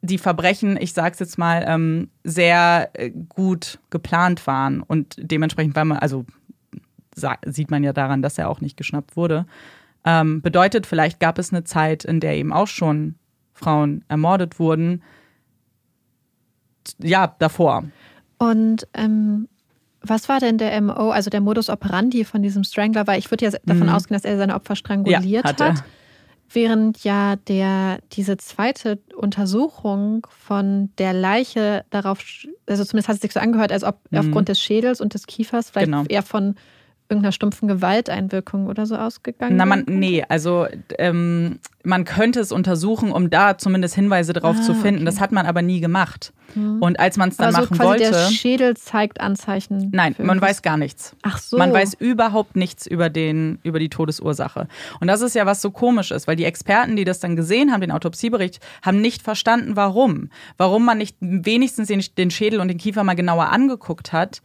[0.01, 5.85] die Verbrechen, ich sag's jetzt mal, ähm, sehr äh, gut geplant waren und dementsprechend war
[5.85, 6.25] man, also
[7.45, 9.45] sieht man ja daran, dass er auch nicht geschnappt wurde.
[10.03, 13.15] Ähm, bedeutet, vielleicht gab es eine Zeit, in der eben auch schon
[13.53, 15.03] Frauen ermordet wurden.
[16.97, 17.83] Ja, davor.
[18.39, 19.47] Und ähm,
[20.01, 23.05] was war denn der MO, also der Modus operandi von diesem Strangler?
[23.05, 23.93] Weil ich würde ja davon mhm.
[23.93, 25.61] ausgehen, dass er seine Opfer stranguliert ja, hat.
[25.61, 25.75] Er.
[26.53, 32.19] Während ja der, diese zweite Untersuchung von der Leiche darauf,
[32.65, 34.17] also zumindest hat es sich so angehört, als ob mhm.
[34.17, 36.03] aufgrund des Schädels und des Kiefers vielleicht genau.
[36.09, 36.55] eher von
[37.11, 39.57] irgendeiner stumpfen Gewalteinwirkung oder so ausgegangen?
[39.57, 44.61] Na, man, nee, also ähm, man könnte es untersuchen, um da zumindest Hinweise darauf ah,
[44.61, 45.01] zu finden.
[45.01, 45.05] Okay.
[45.05, 46.33] Das hat man aber nie gemacht.
[46.55, 46.81] Mhm.
[46.81, 48.11] Und als man es dann also machen quasi wollte.
[48.11, 49.89] Der Schädel zeigt Anzeichen.
[49.93, 51.15] Nein, man weiß gar nichts.
[51.21, 51.57] Ach so.
[51.57, 54.67] Man weiß überhaupt nichts über, den, über die Todesursache.
[54.99, 57.71] Und das ist ja was so komisch ist, weil die Experten, die das dann gesehen
[57.71, 60.29] haben, den Autopsiebericht, haben nicht verstanden, warum.
[60.57, 64.41] Warum man nicht wenigstens den, den Schädel und den Kiefer mal genauer angeguckt hat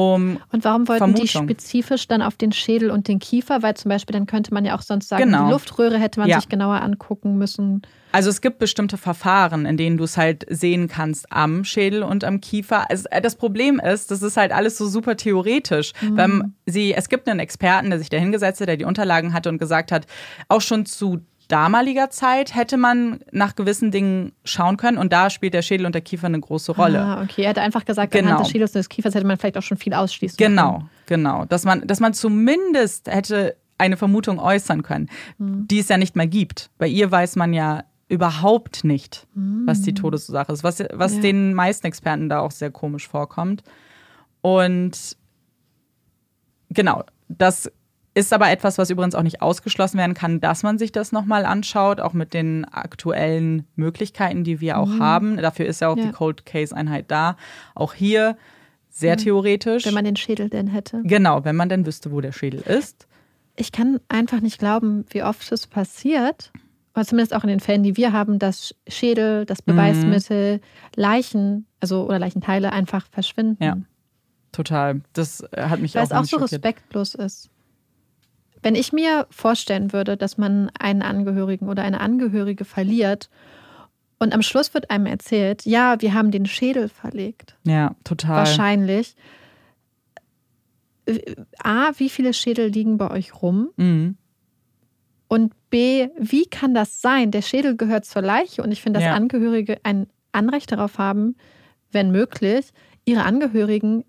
[0.00, 1.22] um Und warum wollten Vermutung.
[1.22, 3.62] die spezifisch dann auf den Schädel und den Kiefer?
[3.62, 5.46] Weil zum Beispiel dann könnte man ja auch sonst sagen, genau.
[5.46, 6.40] die Luftröhre hätte man ja.
[6.40, 7.82] sich genauer angucken müssen.
[8.12, 12.24] Also es gibt bestimmte Verfahren, in denen du es halt sehen kannst am Schädel und
[12.24, 12.90] am Kiefer.
[12.90, 15.92] Also das Problem ist, das ist halt alles so super theoretisch.
[16.00, 16.16] Mhm.
[16.16, 19.48] Weil sie, es gibt einen Experten, der sich da hingesetzt hat, der die Unterlagen hatte
[19.48, 20.06] und gesagt hat,
[20.48, 21.20] auch schon zu
[21.50, 25.94] damaliger Zeit hätte man nach gewissen Dingen schauen können und da spielt der Schädel und
[25.94, 27.00] der Kiefer eine große Rolle.
[27.00, 27.42] Ah, okay.
[27.42, 28.28] Er hat einfach gesagt, genau.
[28.28, 30.90] anhand des Schädels und des Kiefers hätte man vielleicht auch schon viel ausschließen genau, können.
[31.06, 31.44] Genau, genau.
[31.46, 35.66] Dass man, dass man zumindest hätte eine Vermutung äußern können, mhm.
[35.68, 36.70] die es ja nicht mehr gibt.
[36.78, 39.96] Bei ihr weiß man ja überhaupt nicht, was die mhm.
[39.96, 41.20] Todesursache ist, was, was ja.
[41.20, 43.62] den meisten Experten da auch sehr komisch vorkommt.
[44.40, 45.16] Und
[46.70, 47.70] genau, das
[48.14, 51.44] ist aber etwas, was übrigens auch nicht ausgeschlossen werden kann, dass man sich das nochmal
[51.44, 55.00] anschaut, auch mit den aktuellen Möglichkeiten, die wir auch mhm.
[55.00, 55.36] haben.
[55.36, 56.06] Dafür ist ja auch ja.
[56.06, 57.36] die Cold Case Einheit da.
[57.74, 58.36] Auch hier
[58.90, 59.20] sehr mhm.
[59.20, 59.86] theoretisch.
[59.86, 61.02] Wenn man den Schädel denn hätte.
[61.04, 63.06] Genau, wenn man denn wüsste, wo der Schädel ist.
[63.56, 66.52] Ich kann einfach nicht glauben, wie oft es passiert,
[66.94, 70.60] oder zumindest auch in den Fällen, die wir haben, dass Schädel, das Beweismittel, mhm.
[70.96, 73.62] Leichen, also oder Leichenteile einfach verschwinden.
[73.62, 73.76] Ja,
[74.50, 75.02] total.
[75.12, 77.50] Das äh, hat mich Weil auch Weil es auch so respektlos ist.
[78.62, 83.30] Wenn ich mir vorstellen würde, dass man einen Angehörigen oder eine Angehörige verliert
[84.18, 87.56] und am Schluss wird einem erzählt, ja, wir haben den Schädel verlegt.
[87.64, 88.36] Ja, total.
[88.36, 89.16] Wahrscheinlich.
[91.58, 93.70] A, wie viele Schädel liegen bei euch rum?
[93.76, 94.16] Mhm.
[95.28, 97.30] Und B, wie kann das sein?
[97.30, 99.14] Der Schädel gehört zur Leiche und ich finde, dass ja.
[99.14, 101.36] Angehörige ein Anrecht darauf haben,
[101.92, 102.72] wenn möglich,
[103.04, 104.04] ihre Angehörigen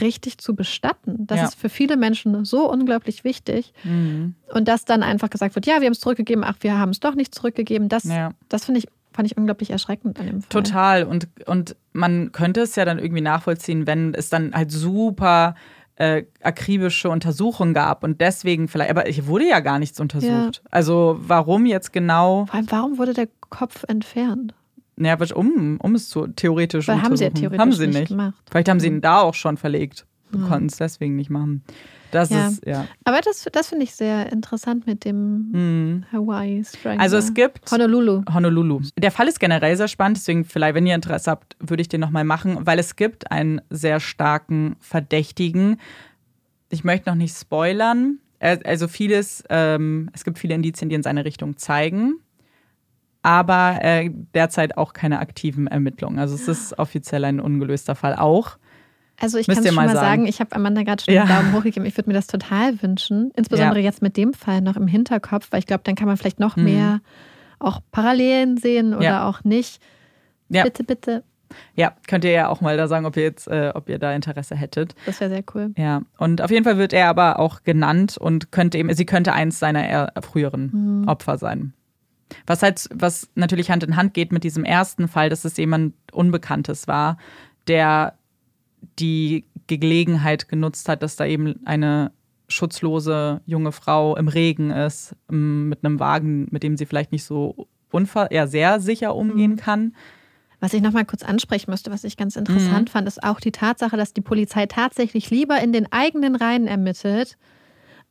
[0.00, 1.26] richtig zu bestatten.
[1.26, 1.44] Das ja.
[1.44, 3.72] ist für viele Menschen so unglaublich wichtig.
[3.84, 4.34] Mhm.
[4.52, 7.00] Und dass dann einfach gesagt wird, ja, wir haben es zurückgegeben, ach, wir haben es
[7.00, 8.30] doch nicht zurückgegeben, das, ja.
[8.48, 10.48] das finde ich, fand ich unglaublich erschreckend an dem Fall.
[10.48, 11.04] Total.
[11.04, 15.54] Und, und man könnte es ja dann irgendwie nachvollziehen, wenn es dann halt super
[15.96, 20.62] äh, akribische Untersuchungen gab und deswegen vielleicht, aber hier wurde ja gar nichts untersucht.
[20.62, 20.70] Ja.
[20.70, 22.46] Also warum jetzt genau?
[22.46, 24.54] Vor allem, warum wurde der Kopf entfernt?
[25.00, 27.98] Ja, um, um es zu theoretisch Weil haben sie ja theoretisch haben sie nicht.
[27.98, 28.08] nicht.
[28.08, 28.34] Gemacht.
[28.50, 30.06] Vielleicht haben sie ihn da auch schon verlegt.
[30.30, 30.48] Wir mhm.
[30.48, 31.62] konnten es deswegen nicht machen.
[32.10, 32.48] Das ja.
[32.48, 32.86] ist, ja.
[33.04, 36.04] Aber das, das finde ich sehr interessant mit dem mhm.
[36.10, 37.00] Hawaii Stranger.
[37.00, 38.22] Also es gibt Honolulu.
[38.32, 38.80] Honolulu.
[38.96, 42.00] Der Fall ist generell sehr spannend, deswegen vielleicht, wenn ihr Interesse habt, würde ich den
[42.00, 45.78] nochmal machen, weil es gibt einen sehr starken Verdächtigen.
[46.70, 48.18] Ich möchte noch nicht spoilern.
[48.40, 52.20] Also vieles, ähm, es gibt viele Indizien, die in seine Richtung zeigen
[53.28, 56.18] aber äh, derzeit auch keine aktiven Ermittlungen.
[56.18, 58.56] Also es ist offiziell ein ungelöster Fall auch.
[59.20, 61.26] Also ich kann es schon mal sagen, sagen ich habe Amanda gerade schon ja.
[61.26, 61.84] den Daumen hochgegeben.
[61.86, 63.84] Ich würde mir das total wünschen, insbesondere ja.
[63.84, 66.56] jetzt mit dem Fall noch im Hinterkopf, weil ich glaube, dann kann man vielleicht noch
[66.56, 66.64] mhm.
[66.64, 67.00] mehr
[67.58, 69.28] auch Parallelen sehen oder ja.
[69.28, 69.82] auch nicht.
[70.48, 71.22] Bitte, bitte.
[71.74, 74.14] Ja, könnt ihr ja auch mal da sagen, ob ihr jetzt, äh, ob ihr da
[74.14, 74.94] Interesse hättet.
[75.04, 75.72] Das wäre sehr cool.
[75.76, 79.34] Ja, und auf jeden Fall wird er aber auch genannt und könnte eben, sie könnte
[79.34, 81.08] eins seiner früheren mhm.
[81.08, 81.74] Opfer sein.
[82.46, 85.94] Was halt, was natürlich Hand in Hand geht mit diesem ersten Fall, dass es jemand
[86.12, 87.18] Unbekanntes war,
[87.66, 88.14] der
[88.98, 92.12] die Gelegenheit genutzt hat, dass da eben eine
[92.48, 97.68] schutzlose junge Frau im Regen ist, mit einem Wagen, mit dem sie vielleicht nicht so
[97.90, 99.56] unfall, ja, sehr sicher umgehen mhm.
[99.56, 99.96] kann.
[100.60, 102.92] Was ich nochmal kurz ansprechen müsste, was ich ganz interessant mhm.
[102.92, 107.36] fand, ist auch die Tatsache, dass die Polizei tatsächlich lieber in den eigenen Reihen ermittelt,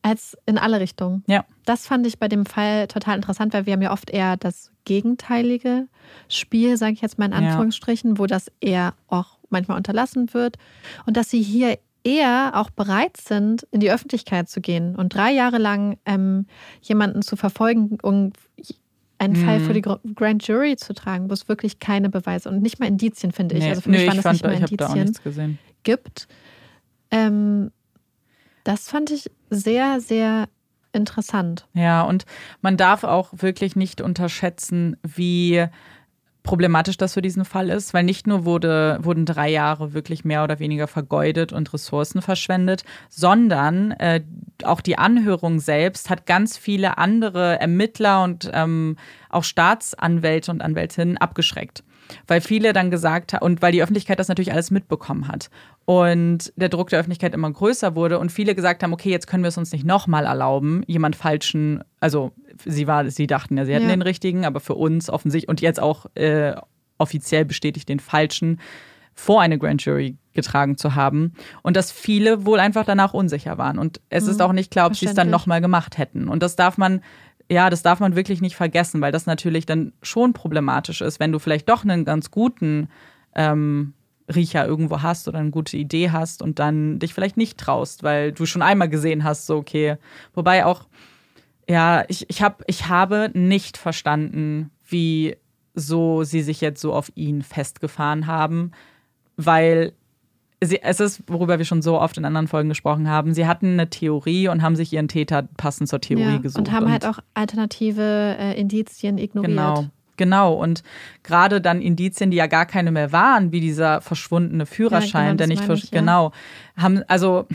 [0.08, 1.24] als in alle Richtungen.
[1.28, 1.43] Ja.
[1.66, 4.72] Das fand ich bei dem Fall total interessant, weil wir haben ja oft eher das
[4.86, 5.88] gegenteilige
[6.30, 8.18] Spiel, sage ich jetzt mal in Anführungsstrichen, ja.
[8.20, 10.58] wo das eher auch manchmal unterlassen wird.
[11.05, 15.32] Und dass sie hier eher auch bereit sind, in die Öffentlichkeit zu gehen und drei
[15.32, 16.45] Jahre lang ähm,
[16.82, 18.38] jemanden zu verfolgen und
[19.18, 19.45] einen mhm.
[19.45, 22.86] Fall für die Grand Jury zu tragen, wo es wirklich keine Beweise und nicht mal
[22.86, 23.64] Indizien, finde ich.
[23.64, 26.28] Nee, also für mich nee, waren das nicht mal Indizien gibt.
[27.12, 27.72] Ähm,
[28.68, 30.49] das fand ich sehr, sehr
[30.91, 31.68] interessant.
[31.74, 32.26] Ja, und
[32.61, 35.65] man darf auch wirklich nicht unterschätzen, wie
[36.43, 40.43] problematisch das für diesen Fall ist, weil nicht nur wurde, wurden drei Jahre wirklich mehr
[40.43, 44.22] oder weniger vergeudet und Ressourcen verschwendet, sondern äh,
[44.63, 48.95] auch die Anhörung selbst hat ganz viele andere Ermittler und ähm,
[49.30, 51.84] auch Staatsanwälte und Anwältinnen abgeschreckt
[52.28, 55.49] weil viele dann gesagt haben, und weil die Öffentlichkeit das natürlich alles mitbekommen hat.
[55.86, 59.43] Und der Druck der Öffentlichkeit immer größer wurde und viele gesagt haben, okay, jetzt können
[59.43, 62.32] wir es uns nicht nochmal erlauben, jemand falschen, also
[62.66, 63.95] sie war, sie dachten ja, sie hätten ja.
[63.95, 66.55] den richtigen, aber für uns offensichtlich und jetzt auch äh,
[66.97, 68.60] offiziell bestätigt den falschen
[69.14, 71.34] vor eine Grand Jury getragen zu haben.
[71.64, 73.80] Und dass viele wohl einfach danach unsicher waren.
[73.80, 76.28] Und es mhm, ist auch nicht klar, ob sie es dann nochmal gemacht hätten.
[76.28, 77.01] Und das darf man
[77.49, 81.31] ja, das darf man wirklich nicht vergessen, weil das natürlich dann schon problematisch ist, wenn
[81.31, 82.89] du vielleicht doch einen ganz guten
[83.35, 83.93] ähm,
[84.33, 88.33] Riecher irgendwo hast oder eine gute Idee hast und dann dich vielleicht nicht traust, weil
[88.33, 89.97] du schon einmal gesehen hast, so okay.
[90.33, 90.87] Wobei auch,
[91.69, 95.37] ja, ich, ich, hab, ich habe nicht verstanden, wie
[95.73, 98.71] so sie sich jetzt so auf ihn festgefahren haben,
[99.37, 99.93] weil
[100.62, 103.74] sie, es ist, worüber wir schon so oft in anderen Folgen gesprochen haben, sie hatten
[103.74, 106.60] eine Theorie und haben sich ihren Täter passend zur Theorie ja, gesucht.
[106.60, 109.51] Und haben halt auch alternative äh, Indizien ignoriert.
[109.51, 109.86] Genau.
[110.20, 110.82] Genau, und
[111.22, 115.38] gerade dann Indizien, die ja gar keine mehr waren, wie dieser verschwundene Führerschein, ja, genau,
[115.38, 116.32] der nicht ich, genau,
[116.76, 117.45] haben, also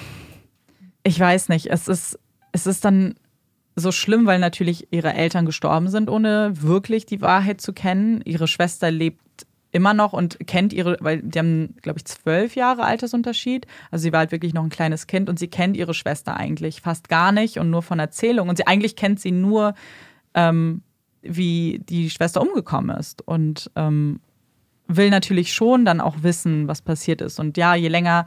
[1.03, 2.21] ich weiß nicht, es ist,
[2.53, 3.17] es ist dann
[3.75, 8.21] so schlimm, weil natürlich ihre Eltern gestorben sind, ohne wirklich die Wahrheit zu kennen.
[8.25, 9.21] Ihre Schwester lebt
[9.73, 13.67] immer noch und kennt ihre, weil die haben, glaube ich, zwölf Jahre Altersunterschied.
[13.91, 16.83] Also sie war halt wirklich noch ein kleines Kind und sie kennt ihre Schwester eigentlich
[16.83, 18.51] fast gar nicht und nur von Erzählungen.
[18.51, 19.75] Und sie eigentlich kennt sie nur,
[20.35, 20.83] ähm,
[21.23, 23.27] wie die Schwester umgekommen ist.
[23.27, 24.21] Und ähm,
[24.89, 27.41] will natürlich schon dann auch wissen, was passiert ist.
[27.41, 28.27] Und ja, je länger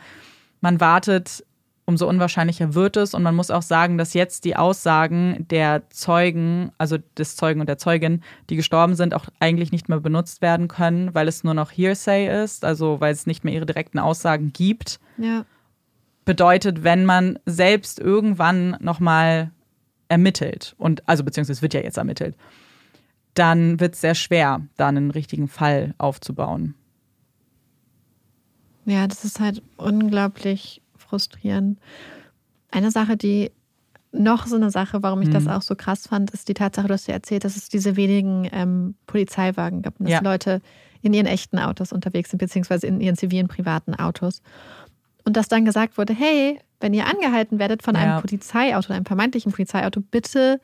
[0.62, 1.46] man wartet,
[1.86, 3.14] umso unwahrscheinlicher wird es.
[3.14, 7.70] Und man muss auch sagen, dass jetzt die Aussagen der Zeugen, also des Zeugen und
[7.70, 11.54] der Zeugin, die gestorben sind, auch eigentlich nicht mehr benutzt werden können, weil es nur
[11.54, 15.00] noch Hearsay ist, also weil es nicht mehr ihre direkten Aussagen gibt.
[15.18, 15.46] Ja.
[16.26, 19.52] Bedeutet, wenn man selbst irgendwann nochmal
[20.08, 22.36] ermittelt, und also beziehungsweise es wird ja jetzt ermittelt,
[23.36, 26.74] dann wird es sehr schwer, da einen richtigen Fall aufzubauen.
[28.86, 31.80] Ja, das ist halt unglaublich frustrierend.
[32.72, 33.52] Eine Sache, die
[34.12, 35.34] noch so eine Sache, warum ich mhm.
[35.34, 37.96] das auch so krass fand, ist die Tatsache, du hast ja erzählt, dass es diese
[37.96, 40.22] wenigen ähm, Polizeiwagen gab und dass ja.
[40.22, 40.62] Leute
[41.02, 44.42] in ihren echten Autos unterwegs sind, beziehungsweise in ihren zivilen privaten Autos.
[45.24, 49.52] Und dass dann gesagt wurde, hey, wenn ihr angehalten werdet von einem Polizeiauto, einem vermeintlichen
[49.52, 50.60] Polizeiauto, bitte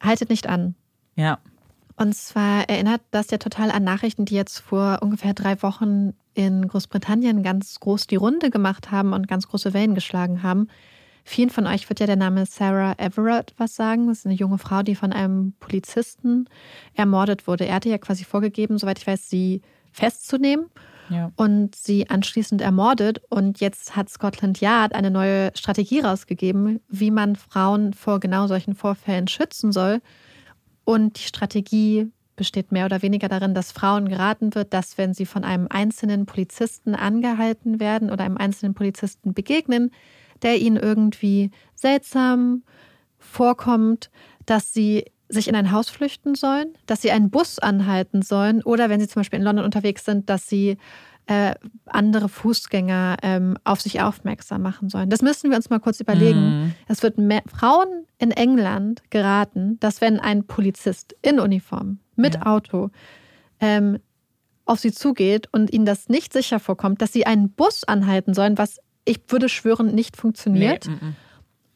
[0.00, 0.74] haltet nicht an.
[1.16, 1.38] Ja.
[1.96, 6.68] Und zwar erinnert das ja total an Nachrichten, die jetzt vor ungefähr drei Wochen in
[6.68, 10.68] Großbritannien ganz groß die Runde gemacht haben und ganz große Wellen geschlagen haben.
[11.24, 14.06] Vielen von euch wird ja der Name Sarah Everett was sagen.
[14.06, 16.48] Das ist eine junge Frau, die von einem Polizisten
[16.94, 17.66] ermordet wurde.
[17.66, 20.66] Er hatte ja quasi vorgegeben, soweit ich weiß, sie festzunehmen
[21.08, 21.32] ja.
[21.36, 23.22] und sie anschließend ermordet.
[23.28, 28.74] Und jetzt hat Scotland Yard eine neue Strategie rausgegeben, wie man Frauen vor genau solchen
[28.74, 30.00] Vorfällen schützen soll.
[30.86, 35.26] Und die Strategie besteht mehr oder weniger darin, dass Frauen geraten wird, dass wenn sie
[35.26, 39.90] von einem einzelnen Polizisten angehalten werden oder einem einzelnen Polizisten begegnen,
[40.42, 42.62] der ihnen irgendwie seltsam
[43.18, 44.10] vorkommt,
[44.44, 48.88] dass sie sich in ein Haus flüchten sollen, dass sie einen Bus anhalten sollen oder
[48.88, 50.76] wenn sie zum Beispiel in London unterwegs sind, dass sie
[51.26, 51.54] äh,
[51.86, 55.10] andere Fußgänger ähm, auf sich aufmerksam machen sollen.
[55.10, 56.66] Das müssen wir uns mal kurz überlegen.
[56.68, 56.74] Mm.
[56.86, 62.46] Es wird mehr, Frauen in England geraten, dass wenn ein Polizist in Uniform mit ja.
[62.46, 62.90] Auto
[63.58, 63.98] ähm,
[64.66, 68.56] auf sie zugeht und ihnen das nicht sicher vorkommt, dass sie einen Bus anhalten sollen,
[68.56, 70.86] was ich würde schwören nicht funktioniert.
[70.86, 71.12] Nee, mm -mm.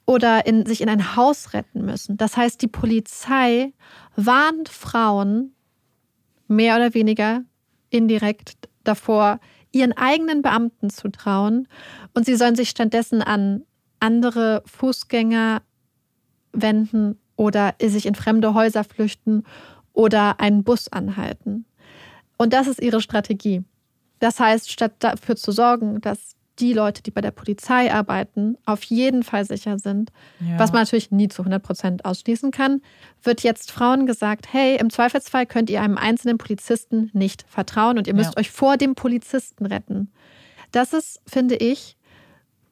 [0.07, 2.17] Oder in, sich in ein Haus retten müssen.
[2.17, 3.73] Das heißt, die Polizei
[4.17, 5.55] warnt Frauen
[6.49, 7.43] mehr oder weniger
[7.91, 9.41] indirekt davor,
[9.73, 11.69] ihren eigenen Beamten zu trauen
[12.15, 13.63] und sie sollen sich stattdessen an
[14.01, 15.63] andere Fußgänger
[16.53, 19.45] wenden oder sich in fremde Häuser flüchten
[19.93, 21.67] oder einen Bus anhalten.
[22.37, 23.65] Und das ist ihre Strategie.
[24.19, 28.83] Das heißt, statt dafür zu sorgen, dass die Leute, die bei der Polizei arbeiten, auf
[28.85, 30.59] jeden Fall sicher sind, ja.
[30.59, 32.83] was man natürlich nie zu 100 Prozent ausschließen kann,
[33.23, 38.07] wird jetzt Frauen gesagt, hey, im Zweifelsfall könnt ihr einem einzelnen Polizisten nicht vertrauen und
[38.07, 38.41] ihr müsst ja.
[38.41, 40.13] euch vor dem Polizisten retten.
[40.73, 41.97] Das ist, finde ich,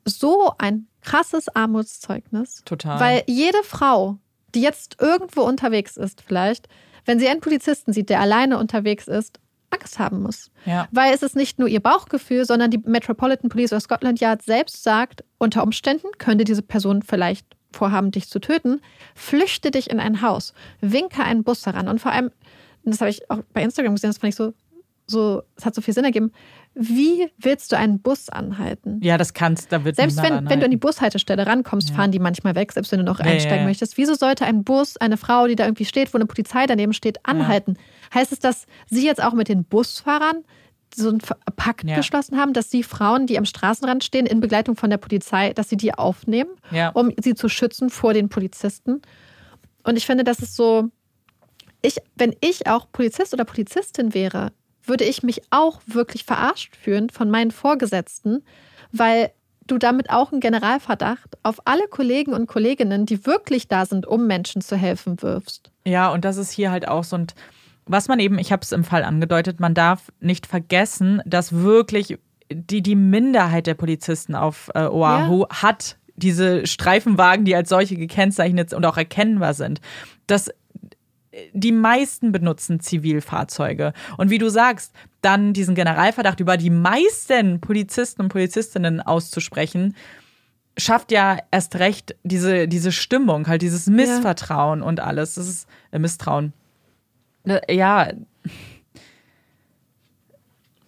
[0.04, 2.62] so ein krasses Armutszeugnis.
[2.64, 3.00] Total.
[3.00, 4.18] Weil jede Frau,
[4.54, 6.68] die jetzt irgendwo unterwegs ist, vielleicht,
[7.04, 9.40] wenn sie einen Polizisten sieht, der alleine unterwegs ist,
[9.70, 10.50] Angst haben muss.
[10.64, 10.88] Ja.
[10.92, 14.82] Weil es ist nicht nur ihr Bauchgefühl, sondern die Metropolitan Police of Scotland Yard selbst
[14.82, 18.80] sagt, unter Umständen könnte diese Person vielleicht vorhaben, dich zu töten.
[19.14, 21.88] Flüchte dich in ein Haus, winke einen Bus heran.
[21.88, 22.30] Und vor allem,
[22.84, 24.54] das habe ich auch bei Instagram gesehen, das fand ich so,
[25.06, 26.32] so, es hat so viel Sinn ergeben.
[26.80, 29.00] Wie willst du einen Bus anhalten?
[29.02, 31.96] Ja, das kannst, da wird Selbst wenn, wenn du an die Bushaltestelle rankommst, ja.
[31.96, 33.96] fahren die manchmal weg, selbst wenn du noch ja, einsteigen ja, möchtest.
[33.96, 37.26] Wieso sollte ein Bus eine Frau, die da irgendwie steht, wo eine Polizei daneben steht,
[37.26, 37.76] anhalten?
[38.14, 40.44] Heißt es, dass sie jetzt auch mit den Busfahrern
[40.94, 41.20] so einen
[41.56, 45.52] Pakt geschlossen haben, dass sie Frauen, die am Straßenrand stehen, in Begleitung von der Polizei,
[45.52, 46.50] dass sie die aufnehmen,
[46.94, 49.02] um sie zu schützen vor den Polizisten?
[49.82, 50.90] Und ich finde, das ist so,
[51.82, 54.52] ich, wenn ich auch Polizist oder Polizistin wäre,
[54.88, 58.44] würde ich mich auch wirklich verarscht fühlen von meinen Vorgesetzten,
[58.92, 59.30] weil
[59.66, 64.26] du damit auch einen Generalverdacht auf alle Kollegen und Kolleginnen, die wirklich da sind, um
[64.26, 65.70] Menschen zu helfen, wirfst.
[65.84, 67.26] Ja, und das ist hier halt auch so ein,
[67.86, 72.18] was man eben, ich habe es im Fall angedeutet, man darf nicht vergessen, dass wirklich
[72.50, 75.62] die, die Minderheit der Polizisten auf äh, Oahu ja.
[75.62, 79.80] hat diese Streifenwagen, die als solche gekennzeichnet und auch erkennbar sind.
[80.26, 80.50] Das
[81.52, 83.92] die meisten benutzen Zivilfahrzeuge.
[84.16, 89.94] Und wie du sagst, dann diesen Generalverdacht über die meisten Polizisten und Polizistinnen auszusprechen,
[90.78, 94.86] schafft ja erst recht diese, diese Stimmung, halt dieses Missvertrauen ja.
[94.86, 95.34] und alles.
[95.34, 96.52] Das ist äh, Misstrauen.
[97.44, 98.08] Äh, ja.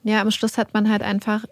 [0.03, 1.45] Ja, am Schluss hat man halt einfach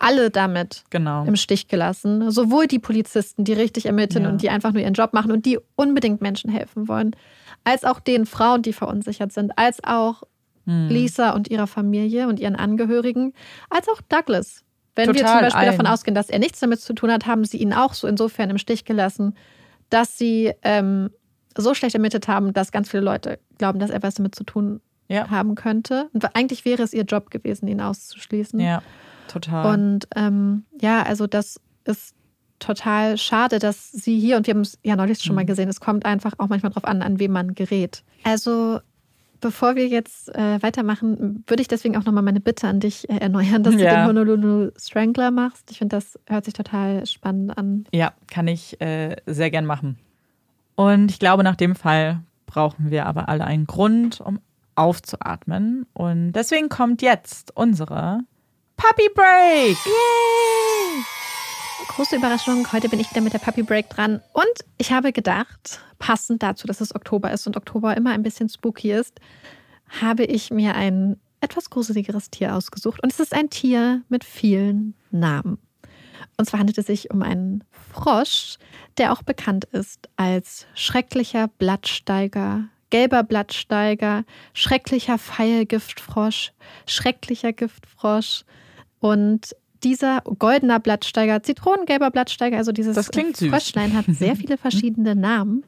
[0.00, 1.24] alle damit genau.
[1.24, 2.30] im Stich gelassen.
[2.30, 4.30] Sowohl die Polizisten, die richtig ermitteln ja.
[4.30, 7.14] und die einfach nur ihren Job machen und die unbedingt Menschen helfen wollen,
[7.68, 10.22] als auch den Frauen, die verunsichert sind, als auch
[10.64, 10.88] hm.
[10.88, 13.34] Lisa und ihrer Familie und ihren Angehörigen,
[13.68, 14.64] als auch Douglas.
[14.96, 15.70] Wenn Total wir zum Beispiel allen.
[15.70, 18.48] davon ausgehen, dass er nichts damit zu tun hat, haben sie ihn auch so insofern
[18.48, 19.34] im Stich gelassen,
[19.90, 21.10] dass sie ähm,
[21.56, 24.80] so schlecht ermittelt haben, dass ganz viele Leute glauben, dass er was damit zu tun
[25.08, 25.28] ja.
[25.28, 26.08] haben könnte.
[26.14, 28.60] Und eigentlich wäre es ihr Job gewesen, ihn auszuschließen.
[28.60, 28.82] Ja,
[29.28, 29.74] total.
[29.74, 32.14] Und ähm, ja, also das ist
[32.58, 35.36] total schade, dass sie hier, und wir haben es ja neulich schon mhm.
[35.36, 38.02] mal gesehen, es kommt einfach auch manchmal darauf an, an wem man gerät.
[38.24, 38.80] Also
[39.40, 43.18] Bevor wir jetzt äh, weitermachen, würde ich deswegen auch nochmal meine Bitte an dich äh,
[43.18, 43.90] erneuern, dass ja.
[43.90, 45.70] du den Honolulu Strangler machst.
[45.70, 47.84] Ich finde, das hört sich total spannend an.
[47.92, 49.98] Ja, kann ich äh, sehr gern machen.
[50.74, 54.40] Und ich glaube, nach dem Fall brauchen wir aber alle einen Grund, um
[54.74, 55.86] aufzuatmen.
[55.92, 58.20] Und deswegen kommt jetzt unsere
[58.76, 59.76] Puppy Break.
[59.86, 60.77] Yay!
[61.86, 64.20] Große Überraschung, heute bin ich wieder mit der Puppy Break dran.
[64.32, 68.48] Und ich habe gedacht, passend dazu, dass es Oktober ist und Oktober immer ein bisschen
[68.48, 69.20] spooky ist,
[70.00, 73.00] habe ich mir ein etwas gruseligeres Tier ausgesucht.
[73.02, 75.58] Und es ist ein Tier mit vielen Namen.
[76.36, 77.62] Und zwar handelt es sich um einen
[77.92, 78.58] Frosch,
[78.98, 86.52] der auch bekannt ist als schrecklicher Blattsteiger, gelber Blattsteiger, schrecklicher Pfeilgiftfrosch,
[86.86, 88.44] schrecklicher Giftfrosch
[88.98, 89.54] und
[89.84, 95.64] dieser goldener Blattsteiger, zitronengelber Blattsteiger, also dieses das klingt Fröschlein hat sehr viele verschiedene Namen.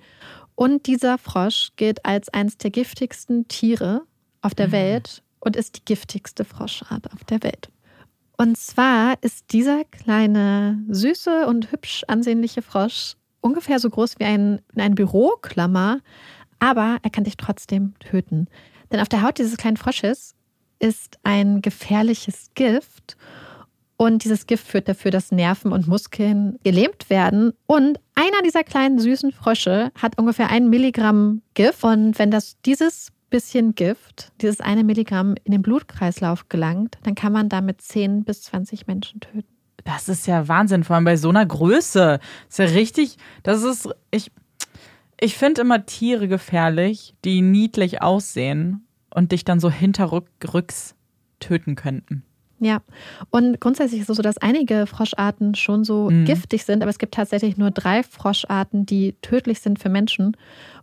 [0.55, 4.03] Und dieser Frosch gilt als eines der giftigsten Tiere
[4.43, 4.73] auf der mhm.
[4.73, 7.71] Welt und ist die giftigste Froschart auf der Welt.
[8.37, 14.61] Und zwar ist dieser kleine, süße und hübsch ansehnliche Frosch ungefähr so groß wie ein,
[14.77, 16.01] ein Büroklammer,
[16.59, 18.49] aber er kann dich trotzdem töten.
[18.93, 20.35] Denn auf der Haut dieses kleinen Frosches
[20.79, 23.17] ist ein gefährliches Gift
[24.01, 27.53] und dieses Gift führt dafür, dass Nerven und Muskeln gelähmt werden.
[27.67, 31.85] Und einer dieser kleinen süßen Frösche hat ungefähr ein Milligramm Gift.
[31.85, 37.35] Und wenn das dieses bisschen Gift, dieses eine Milligramm in den Blutkreislauf gelangt, dann kann
[37.35, 39.45] man damit 10 bis 20 Menschen töten.
[39.85, 42.21] Das ist ja Wahnsinn, vor allem bei so einer Größe.
[42.49, 44.33] Das ist ja richtig, das ist, ich,
[45.21, 50.95] ich finde immer Tiere gefährlich, die niedlich aussehen und dich dann so hinterrücks
[51.39, 52.25] töten könnten.
[52.63, 52.83] Ja,
[53.31, 56.27] und grundsätzlich ist es so, dass einige Froscharten schon so mhm.
[56.27, 60.37] giftig sind, aber es gibt tatsächlich nur drei Froscharten, die tödlich sind für Menschen.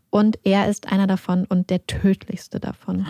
[0.09, 3.05] Und er ist einer davon und der tödlichste davon.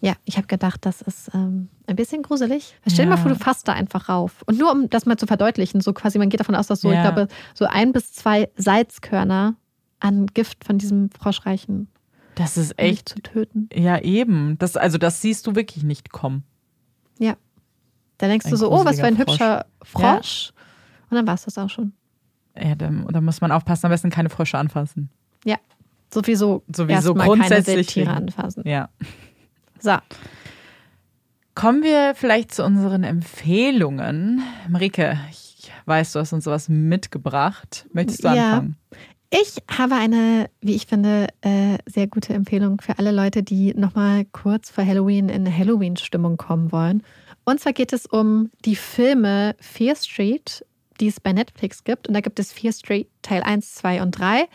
[0.00, 2.76] Ja, ich habe gedacht, das ist ähm, ein bisschen gruselig.
[2.86, 3.16] Stell dir ja.
[3.16, 4.42] mal vor, du fasst da einfach rauf.
[4.46, 6.90] Und nur um das mal zu verdeutlichen, so quasi, man geht davon aus, dass so,
[6.90, 6.96] ja.
[6.96, 9.54] ich glaube, so ein bis zwei Salzkörner
[10.00, 11.88] an Gift von diesem Frosch reichen.
[12.34, 13.10] Das ist echt.
[13.10, 13.68] zu töten.
[13.72, 14.58] Ja, eben.
[14.58, 16.42] Das, also, das siehst du wirklich nicht kommen.
[17.18, 17.36] Ja.
[18.22, 19.32] Da denkst ein du so, oh, was für ein Frosch.
[19.32, 20.52] hübscher Frosch.
[20.54, 20.62] Ja.
[21.10, 21.92] Und dann war es das auch schon.
[22.56, 25.10] Ja, da, da muss man aufpassen, am besten keine Frösche anfassen.
[25.44, 25.56] Ja,
[26.12, 28.62] Sowieso, Sowieso grundsätzlich keine Tiere anfassen.
[28.66, 28.90] Ja.
[29.80, 29.96] So.
[31.54, 34.42] Kommen wir vielleicht zu unseren Empfehlungen.
[34.68, 37.86] Marike, ich weiß, du hast uns sowas mitgebracht.
[37.92, 38.52] Möchtest du ja.
[38.52, 38.76] anfangen?
[39.30, 44.26] Ich habe eine, wie ich finde, äh, sehr gute Empfehlung für alle Leute, die nochmal
[44.26, 47.02] kurz vor Halloween in Halloween-Stimmung kommen wollen.
[47.44, 50.64] Und zwar geht es um die Filme Fear Street
[51.02, 52.08] die es bei Netflix gibt.
[52.08, 54.46] Und da gibt es Fear Street Teil 1, 2 und 3.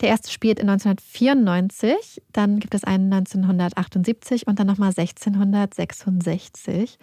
[0.00, 6.98] Der erste spielt in 1994, dann gibt es einen 1978 und dann nochmal 1666.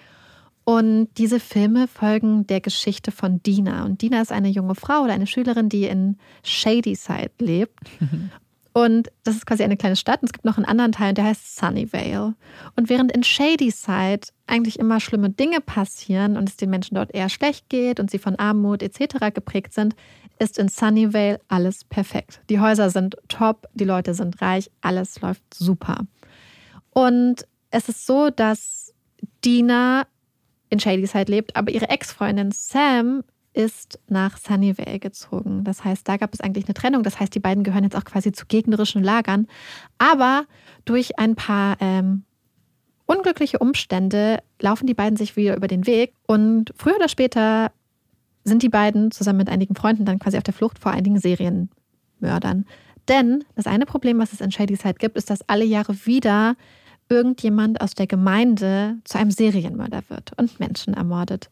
[0.65, 3.85] Und diese Filme folgen der Geschichte von Dina.
[3.85, 7.79] Und Dina ist eine junge Frau oder eine Schülerin, die in Shadyside lebt.
[8.73, 10.21] Und das ist quasi eine kleine Stadt.
[10.21, 12.35] Und es gibt noch einen anderen Teil, der heißt Sunnyvale.
[12.75, 17.29] Und während in Shadyside eigentlich immer schlimme Dinge passieren und es den Menschen dort eher
[17.29, 19.33] schlecht geht und sie von Armut etc.
[19.33, 19.95] geprägt sind,
[20.37, 22.41] ist in Sunnyvale alles perfekt.
[22.49, 26.05] Die Häuser sind top, die Leute sind reich, alles läuft super.
[26.91, 28.93] Und es ist so, dass
[29.43, 30.07] Dina
[30.69, 33.23] in Shadyside lebt, aber ihre Ex-Freundin Sam
[33.53, 35.63] ist nach Sunnyvale gezogen.
[35.63, 37.03] Das heißt, da gab es eigentlich eine Trennung.
[37.03, 39.47] Das heißt, die beiden gehören jetzt auch quasi zu gegnerischen Lagern.
[39.97, 40.45] Aber
[40.85, 42.23] durch ein paar ähm,
[43.05, 46.13] unglückliche Umstände laufen die beiden sich wieder über den Weg.
[46.27, 47.71] Und früher oder später
[48.43, 52.65] sind die beiden zusammen mit einigen Freunden dann quasi auf der Flucht vor einigen Serienmördern.
[53.07, 56.55] Denn das eine Problem, was es in Shadyside gibt, ist, dass alle Jahre wieder
[57.09, 61.49] irgendjemand aus der Gemeinde zu einem Serienmörder wird und Menschen ermordet.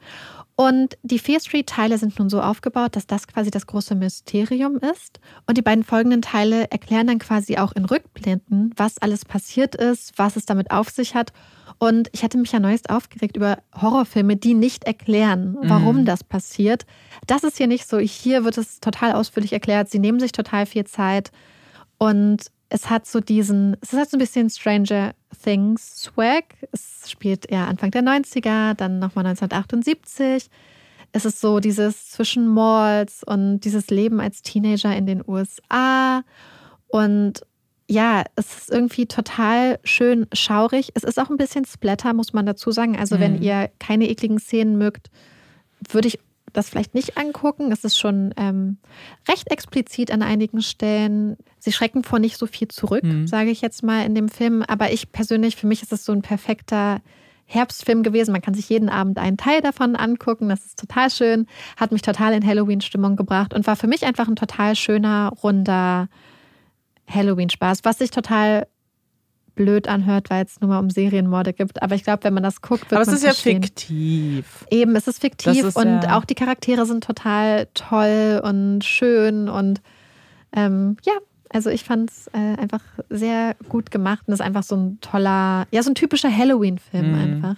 [0.56, 5.20] Und die Fear Street-Teile sind nun so aufgebaut, dass das quasi das große Mysterium ist.
[5.46, 10.18] Und die beiden folgenden Teile erklären dann quasi auch in Rückblenden, was alles passiert ist,
[10.18, 11.32] was es damit auf sich hat
[11.80, 16.06] Und ich hatte mich ja neuest aufgeregt über Horrorfilme, die nicht erklären, warum mhm.
[16.06, 16.86] das passiert.
[17.28, 18.00] Das ist hier nicht so.
[18.00, 19.90] Hier wird es total ausführlich erklärt.
[19.90, 21.32] Sie nehmen sich total viel Zeit.
[22.00, 25.14] Und es hat so diesen, es hat so ein bisschen Stranger
[25.44, 26.46] Things Swag.
[26.72, 30.50] Es spielt eher Anfang der 90er, dann nochmal 1978.
[31.12, 36.24] Es ist so dieses zwischen Malls und dieses Leben als Teenager in den USA.
[36.88, 37.42] Und
[37.90, 40.92] ja, es ist irgendwie total schön schaurig.
[40.94, 42.98] Es ist auch ein bisschen Splatter, muss man dazu sagen.
[42.98, 43.22] Also, mhm.
[43.22, 45.10] wenn ihr keine ekligen Szenen mögt,
[45.90, 46.20] würde ich
[46.58, 47.72] das vielleicht nicht angucken.
[47.72, 48.78] Es ist schon ähm,
[49.28, 51.38] recht explizit an einigen Stellen.
[51.60, 53.28] Sie schrecken vor nicht so viel zurück, mhm.
[53.28, 54.64] sage ich jetzt mal in dem Film.
[54.64, 57.02] Aber ich persönlich, für mich ist es so ein perfekter
[57.46, 58.32] Herbstfilm gewesen.
[58.32, 60.50] Man kann sich jeden Abend einen Teil davon angucken.
[60.50, 61.48] Das ist total schön.
[61.78, 66.10] Hat mich total in Halloween-Stimmung gebracht und war für mich einfach ein total schöner, runder
[67.08, 68.68] Halloween-Spaß, was sich total
[69.58, 71.82] blöd anhört, weil es nur mal um Serienmorde gibt.
[71.84, 73.62] Aber ich glaube, wenn man das guckt, wird Aber man es ist verstehen.
[73.62, 74.66] ja fiktiv.
[74.72, 79.50] Eben, es ist fiktiv ist und ja auch die Charaktere sind total toll und schön
[79.50, 79.82] und
[80.56, 81.14] ähm, ja,
[81.50, 85.68] also ich fand es äh, einfach sehr gut gemacht und ist einfach so ein toller,
[85.72, 87.16] ja, so ein typischer Halloween-Film mhm.
[87.16, 87.56] einfach.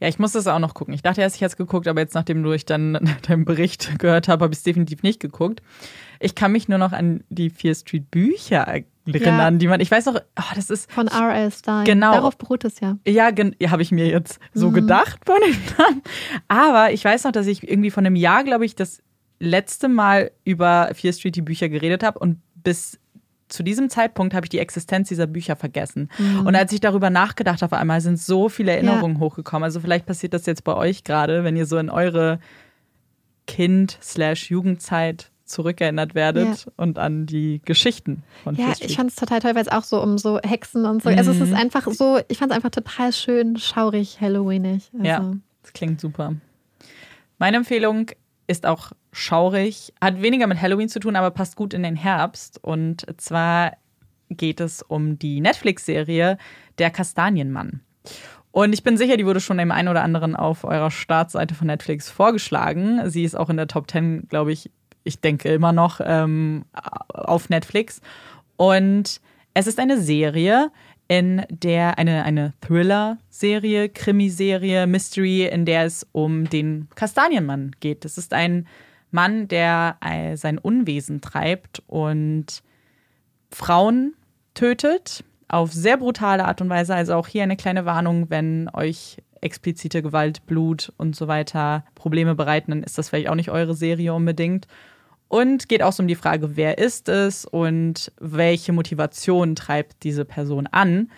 [0.00, 0.92] Ja, ich muss das auch noch gucken.
[0.92, 2.98] Ich dachte erst, ich hätte es geguckt, aber jetzt, nachdem ich dann
[3.28, 5.62] deinen Bericht gehört habe, habe ich es definitiv nicht geguckt.
[6.20, 8.66] Ich kann mich nur noch an die Fear Street Bücher
[9.06, 9.50] ja.
[9.50, 10.90] die man, ich weiß noch, oh, das ist.
[10.90, 11.50] Von R.L.
[11.52, 11.84] Stein.
[11.84, 12.12] Genau.
[12.12, 12.96] Darauf beruht es ja.
[13.06, 14.74] Ja, ja habe ich mir jetzt so mhm.
[14.74, 16.02] gedacht von dem Namen.
[16.48, 19.02] Aber ich weiß noch, dass ich irgendwie von einem Jahr, glaube ich, das
[19.38, 22.98] letzte Mal über Fear Street die Bücher geredet habe und bis
[23.48, 26.08] zu diesem Zeitpunkt habe ich die Existenz dieser Bücher vergessen.
[26.18, 26.46] Mhm.
[26.46, 29.20] Und als ich darüber nachgedacht habe, auf einmal sind so viele Erinnerungen ja.
[29.20, 29.64] hochgekommen.
[29.64, 32.40] Also vielleicht passiert das jetzt bei euch gerade, wenn ihr so in eure
[33.46, 36.72] Kind-Jugendzeit zurückerinnert werdet ja.
[36.76, 40.02] und an die Geschichten von Ja, ich fand es total toll, weil es auch so
[40.02, 41.10] um so Hexen und so.
[41.10, 41.18] Mhm.
[41.18, 41.56] Also es ist mhm.
[41.56, 44.90] einfach so, ich fand es einfach total schön, schaurig, Halloweenig.
[44.94, 45.04] Also.
[45.04, 46.34] Ja, das klingt super.
[47.38, 48.10] Meine Empfehlung
[48.46, 52.62] ist auch schaurig, hat weniger mit Halloween zu tun, aber passt gut in den Herbst.
[52.62, 53.72] Und zwar
[54.30, 56.38] geht es um die Netflix-Serie
[56.78, 57.80] Der Kastanienmann.
[58.50, 61.66] Und ich bin sicher, die wurde schon dem einen oder anderen auf eurer Startseite von
[61.66, 63.10] Netflix vorgeschlagen.
[63.10, 64.70] Sie ist auch in der Top 10, glaube ich,
[65.04, 66.64] ich denke immer noch ähm,
[67.08, 68.00] auf Netflix.
[68.56, 69.20] Und
[69.52, 70.70] es ist eine Serie,
[71.06, 78.04] in der eine, eine Thriller-Serie, Krimiserie, Mystery, in der es um den Kastanienmann geht.
[78.04, 78.66] Das ist ein
[79.10, 82.62] Mann, der äh, sein Unwesen treibt und
[83.50, 84.14] Frauen
[84.54, 86.94] tötet auf sehr brutale Art und Weise.
[86.94, 92.34] Also auch hier eine kleine Warnung, wenn euch explizite Gewalt, Blut und so weiter Probleme
[92.34, 94.66] bereiten, dann ist das vielleicht auch nicht eure Serie unbedingt.
[95.28, 100.24] Und geht auch so um die Frage, wer ist es und welche Motivation treibt diese
[100.24, 101.10] Person an.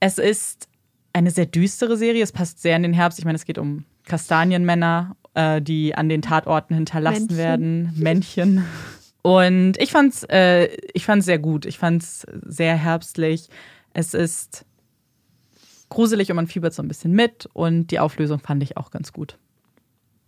[0.00, 0.68] Es ist
[1.12, 3.18] eine sehr düstere Serie, es passt sehr in den Herbst.
[3.18, 7.36] Ich meine, es geht um Kastanienmänner, äh, die an den Tatorten hinterlassen Männchen.
[7.36, 8.64] werden, Männchen.
[9.22, 11.66] Und ich fand's, äh, ich fand's sehr gut.
[11.66, 13.48] Ich fand's sehr herbstlich.
[13.92, 14.66] Es ist
[15.88, 17.48] gruselig und man fiebert so ein bisschen mit.
[17.52, 19.38] Und die Auflösung fand ich auch ganz gut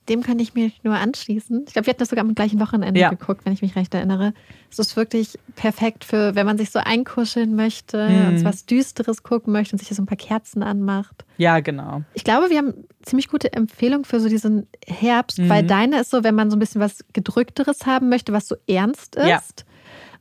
[0.09, 1.65] dem kann ich mich nur anschließen.
[1.67, 3.11] Ich glaube, wir hatten das sogar am gleichen Wochenende ja.
[3.11, 4.33] geguckt, wenn ich mich recht erinnere.
[4.71, 8.29] Es ist wirklich perfekt für, wenn man sich so einkuscheln möchte mhm.
[8.29, 11.25] und was Düsteres gucken möchte und sich so ein paar Kerzen anmacht.
[11.37, 12.03] Ja, genau.
[12.15, 15.49] Ich glaube, wir haben ziemlich gute Empfehlung für so diesen Herbst, mhm.
[15.49, 18.57] weil deine ist so, wenn man so ein bisschen was Gedrückteres haben möchte, was so
[18.67, 19.27] ernst ist.
[19.27, 19.41] Ja.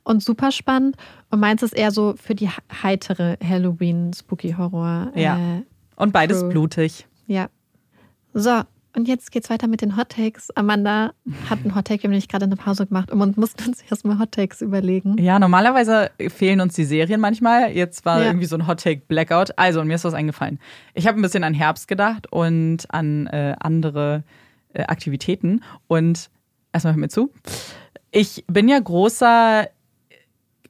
[0.04, 0.96] Und super spannend.
[1.30, 2.48] Und meins ist eher so für die
[2.82, 5.12] heitere Halloween-Spooky-Horror.
[5.14, 5.58] Ja.
[5.58, 5.62] Äh,
[5.96, 6.48] und beides Crew.
[6.48, 7.06] blutig.
[7.26, 7.50] Ja.
[8.32, 8.62] So,
[8.98, 10.50] und jetzt geht's weiter mit den Hot Takes.
[10.56, 11.12] Amanda
[11.48, 14.18] hat einen Hot Take, wir haben nämlich gerade eine Pause gemacht und mussten uns erstmal
[14.18, 15.16] Hot Takes überlegen.
[15.18, 17.70] Ja, normalerweise fehlen uns die Serien manchmal.
[17.70, 18.26] Jetzt war ja.
[18.26, 19.56] irgendwie so ein Hot Take Blackout.
[19.56, 20.58] Also, und mir ist was eingefallen.
[20.94, 24.24] Ich habe ein bisschen an Herbst gedacht und an äh, andere
[24.74, 25.62] äh, Aktivitäten.
[25.86, 26.28] Und
[26.72, 27.32] erstmal hör mir zu.
[28.10, 29.68] Ich bin ja großer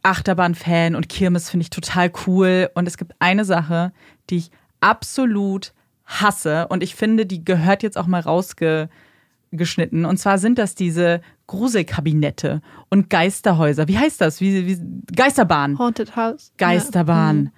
[0.03, 2.69] Achterbahn-Fan und Kirmes finde ich total cool.
[2.75, 3.91] Und es gibt eine Sache,
[4.29, 4.51] die ich
[4.81, 5.73] absolut
[6.09, 10.05] hasse und ich finde, die gehört jetzt auch mal rausgeschnitten.
[10.05, 13.87] Und zwar sind das diese Gruselkabinette und Geisterhäuser.
[13.89, 14.41] Wie heißt das?
[14.41, 14.81] Wie, wie
[15.15, 15.79] Geisterbahn.
[15.79, 16.53] Haunted House.
[16.57, 17.37] Geisterbahn.
[17.37, 17.51] Ja.
[17.51, 17.53] Mhm.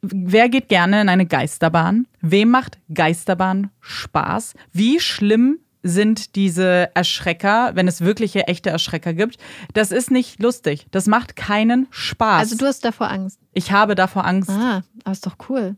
[0.00, 2.06] Wer geht gerne in eine Geisterbahn?
[2.20, 4.54] Wem macht Geisterbahn Spaß?
[4.72, 9.38] Wie schlimm sind diese Erschrecker, wenn es wirkliche echte Erschrecker gibt.
[9.74, 10.86] Das ist nicht lustig.
[10.90, 12.40] Das macht keinen Spaß.
[12.40, 13.38] Also du hast davor Angst.
[13.52, 14.50] Ich habe davor Angst.
[14.50, 15.76] Ah, aber ist doch cool.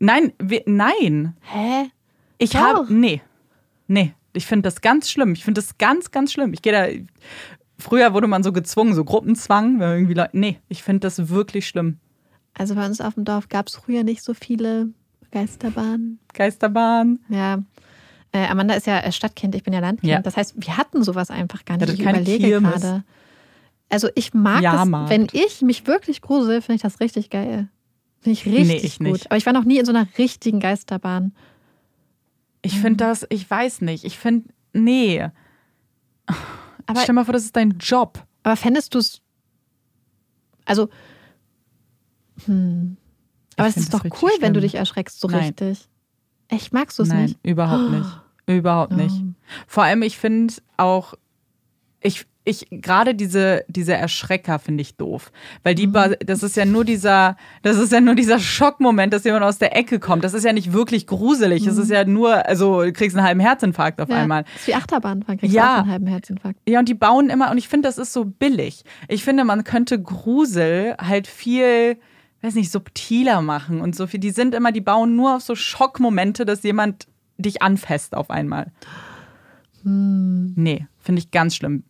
[0.00, 1.36] Nein, wir, nein.
[1.42, 1.90] Hä?
[2.38, 2.92] Ich habe.
[2.92, 3.20] Nee.
[3.86, 4.14] Nee.
[4.32, 5.32] Ich finde das ganz schlimm.
[5.32, 6.52] Ich finde das ganz, ganz schlimm.
[6.52, 6.86] Ich gehe da.
[7.78, 10.36] Früher wurde man so gezwungen, so Gruppenzwang, wenn irgendwie Leute.
[10.36, 11.98] Nee, ich finde das wirklich schlimm.
[12.54, 14.88] Also bei uns auf dem Dorf gab es früher nicht so viele
[15.30, 16.18] Geisterbahnen.
[16.32, 17.20] Geisterbahn.
[17.28, 17.62] Ja.
[18.32, 20.10] Äh, Amanda ist ja Stadtkind, ich bin ja Landkind.
[20.10, 20.20] Ja.
[20.20, 21.92] Das heißt, wir hatten sowas einfach gar nicht.
[21.92, 23.04] Ich überlege gerade.
[23.88, 25.10] Also ich mag Jahrmarkt.
[25.10, 27.68] das, wenn ich mich wirklich grusel, finde ich das richtig geil.
[28.20, 29.06] Finde ich richtig Nee, ich gut.
[29.06, 29.26] nicht.
[29.26, 31.34] Aber ich war noch nie in so einer richtigen Geisterbahn.
[32.62, 32.80] Ich Mhm.
[32.80, 34.04] finde das, ich weiß nicht.
[34.04, 35.26] Ich finde, nee.
[36.86, 38.22] Aber, Stell mal vor, das ist dein Job.
[38.42, 39.20] aber fändest du es.
[40.66, 40.88] Also.
[42.46, 42.96] Hm.
[43.56, 44.70] Aber es ist doch cool, wenn du schlimm.
[44.70, 45.40] dich erschreckst, so Nein.
[45.58, 45.88] richtig.
[46.48, 47.38] Echt, magst du es Nein, nicht?
[47.42, 48.20] überhaupt nicht.
[48.46, 49.14] Überhaupt nicht.
[49.14, 49.34] Oh.
[49.66, 51.14] Vor allem, ich finde auch,
[52.00, 55.30] ich, ich, gerade diese, diese Erschrecker finde ich doof.
[55.62, 56.14] Weil die, Mhm.
[56.24, 59.76] das ist ja nur dieser, das ist ja nur dieser Schockmoment, dass jemand aus der
[59.76, 60.24] Ecke kommt.
[60.24, 61.66] Das ist ja nicht wirklich gruselig.
[61.66, 64.14] Es ist ja nur, also du kriegst einen halben Herzinfarkt auf Mhm.
[64.14, 64.42] Ja, einmal.
[64.44, 65.62] Das ist wie Achterbahnfahren, kriegst Ja.
[65.64, 66.58] du auch einen halben Herzinfarkt.
[66.66, 68.84] Ja, und die bauen immer, und ich finde, das ist so billig.
[69.08, 71.98] Ich finde, man könnte Grusel halt viel,
[72.40, 74.18] weiß nicht, subtiler machen und so viel.
[74.18, 78.72] Die sind immer, die bauen nur auf so Schockmomente, dass jemand dich anfasst auf einmal.
[79.82, 80.52] Hm.
[80.56, 81.84] Nee, finde ich ganz schlimm.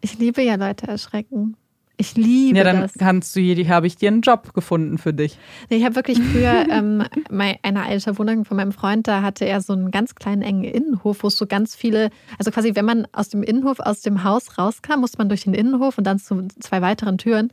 [0.00, 1.56] Ich liebe ja Leute erschrecken.
[2.00, 2.92] Ich liebe Ja, dann das.
[2.96, 5.36] kannst du hier, habe ich dir einen Job gefunden für dich.
[5.68, 9.60] Ich habe wirklich früher ähm, mei- eine alte Wohnung von meinem Freund, da hatte er
[9.60, 13.08] so einen ganz kleinen engen Innenhof, wo es so ganz viele, also quasi, wenn man
[13.10, 16.46] aus dem Innenhof, aus dem Haus rauskam, musste man durch den Innenhof und dann zu
[16.60, 17.52] zwei weiteren Türen.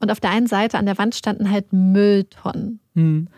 [0.00, 2.80] Und auf der einen Seite an der Wand standen halt Mülltonnen.
[2.94, 3.28] Hm.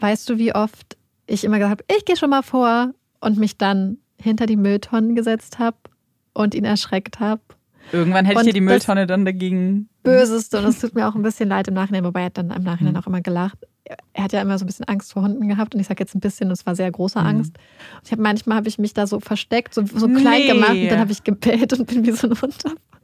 [0.00, 0.96] Weißt du, wie oft
[1.28, 5.14] ich immer gesagt habe, ich gehe schon mal vor und mich dann hinter die Mülltonnen
[5.14, 5.76] gesetzt habe
[6.34, 7.40] und ihn erschreckt habe?
[7.92, 9.88] Irgendwann hätte Und ich dir die Mülltonne dann dagegen.
[10.02, 12.50] Böseste und es tut mir auch ein bisschen leid im Nachhinein, wobei er hat dann
[12.50, 13.00] im Nachhinein Mhm.
[13.00, 13.58] auch immer gelacht.
[14.12, 16.14] Er hat ja immer so ein bisschen Angst vor Hunden gehabt und ich sage jetzt
[16.14, 17.26] ein bisschen, das war sehr große Mhm.
[17.26, 17.56] Angst.
[17.56, 20.46] Und ich habe manchmal habe ich mich da so versteckt, so, so klein Nee.
[20.46, 22.54] gemacht und dann habe ich gebellt und bin wie so ein Hund.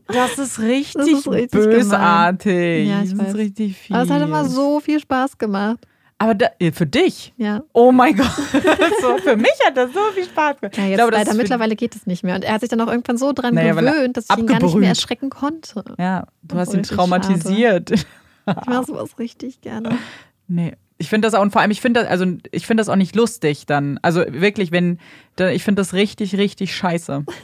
[0.09, 2.89] Das ist richtig, Das ist richtig bösartig.
[2.89, 3.29] Ja, ich das weiß.
[3.31, 3.97] ist richtig viel.
[3.97, 5.79] Aber es hat immer so viel Spaß gemacht.
[6.19, 7.35] Aber da, äh, für dich?
[7.37, 7.63] Ja.
[7.75, 8.27] Oh mein Gott.
[9.03, 10.77] so, für mich hat das so viel Spaß gemacht.
[10.77, 12.37] Ja, Ich jetzt glaube, das leider mittlerweile geht es nicht mehr.
[12.37, 14.61] Und er hat sich dann auch irgendwann so dran Naja, gewöhnt, dass ich ihn gar
[14.63, 15.85] nicht mehr erschrecken konnte.
[15.99, 17.93] Ja, du hast ihn traumatisiert.
[18.49, 19.99] Ich mache sowas richtig gerne.
[20.47, 20.75] Nee.
[20.99, 22.95] Ich finde das auch, und vor allem, ich finde das, also ich finde das auch
[22.95, 23.99] nicht lustig dann.
[24.03, 25.01] Also wirklich, wenn,
[25.37, 27.25] ich finde das richtig, richtig scheiße.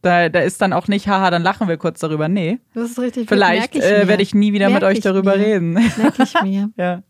[0.00, 2.28] Da, da ist dann auch nicht, haha, dann lachen wir kurz darüber.
[2.28, 2.60] Nee.
[2.72, 5.36] Das ist richtig Vielleicht ich äh, werde ich nie wieder mit Merk euch ich darüber
[5.36, 5.44] mir.
[5.44, 5.72] reden.
[5.72, 6.70] Merke ich mir.
[6.76, 7.02] ja.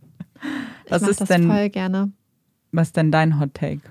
[0.84, 2.12] Ich Was mach ist das denn, voll gerne.
[2.72, 3.82] was ist denn dein Hot Take?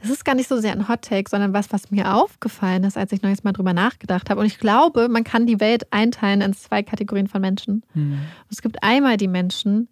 [0.00, 2.96] Es ist gar nicht so sehr ein Hot Take, sondern was, was mir aufgefallen ist,
[2.96, 4.40] als ich neues Mal drüber nachgedacht habe.
[4.40, 7.82] Und ich glaube, man kann die Welt einteilen in zwei Kategorien von Menschen.
[7.94, 8.18] Hm.
[8.48, 9.88] Es gibt einmal die Menschen,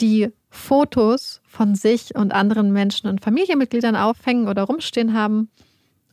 [0.00, 5.48] die Fotos von sich und anderen Menschen und Familienmitgliedern aufhängen oder rumstehen haben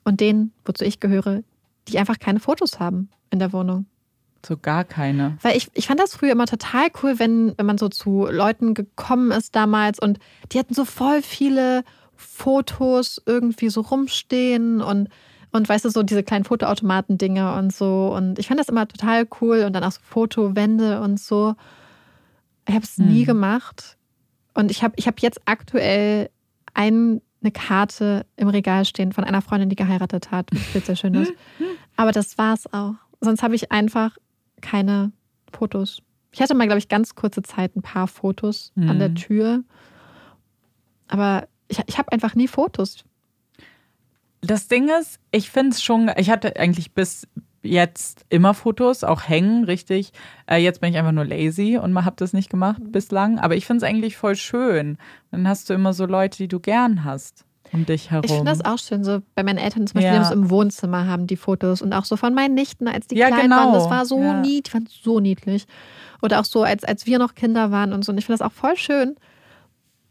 [0.03, 1.41] und denen, wozu ich gehöre,
[1.88, 3.88] die einfach keine Fotos haben in der Wohnung.
[4.46, 5.38] So gar keine.
[5.42, 8.74] Weil ich, ich fand das früher immer total cool, wenn, wenn man so zu Leuten
[8.74, 10.20] gekommen ist damals und
[10.52, 11.84] die hatten so voll viele
[12.16, 15.10] Fotos irgendwie so rumstehen und,
[15.52, 18.14] und weißt du, so diese kleinen Fotoautomaten-Dinge und so.
[18.16, 21.56] Und ich fand das immer total cool und dann auch so Fotowände und so.
[22.68, 23.26] Ich habe es nie Hm.
[23.26, 23.98] gemacht.
[24.54, 26.30] Und ich habe ich hab jetzt aktuell
[26.74, 30.96] ein, eine Karte im Regal stehen von einer Freundin, die geheiratet hat, was sehr, sehr
[30.96, 31.32] schön ist.
[31.96, 32.96] Aber das war's auch.
[33.22, 34.18] Sonst habe ich einfach
[34.62, 35.12] keine
[35.51, 36.01] Fotos.
[36.32, 39.16] Ich hatte mal, glaube ich, ganz kurze Zeit ein paar Fotos an der Mhm.
[39.16, 39.64] Tür.
[41.08, 43.03] Aber ich, ich habe einfach nie Fotos.
[44.41, 47.28] Das Ding ist, ich finde es schon, ich hatte eigentlich bis
[47.64, 50.12] jetzt immer Fotos, auch hängen, richtig.
[50.50, 53.39] Äh, jetzt bin ich einfach nur lazy und habe das nicht gemacht bislang.
[53.39, 54.97] Aber ich finde es eigentlich voll schön.
[55.32, 58.24] Dann hast du immer so Leute, die du gern hast um dich herum.
[58.26, 59.04] Ich finde das auch schön.
[59.04, 60.30] So bei meinen Eltern zum Beispiel, Ja.
[60.32, 63.44] im Wohnzimmer haben die Fotos und auch so von meinen Nichten, als die Ja, klein
[63.44, 63.56] genau.
[63.58, 63.74] waren.
[63.74, 64.39] Das war so Ja.
[64.42, 65.66] niedlich, ich fand es so niedlich.
[66.22, 68.12] Oder auch so, als, als wir noch Kinder waren und so.
[68.12, 69.16] Und ich finde das auch voll schön.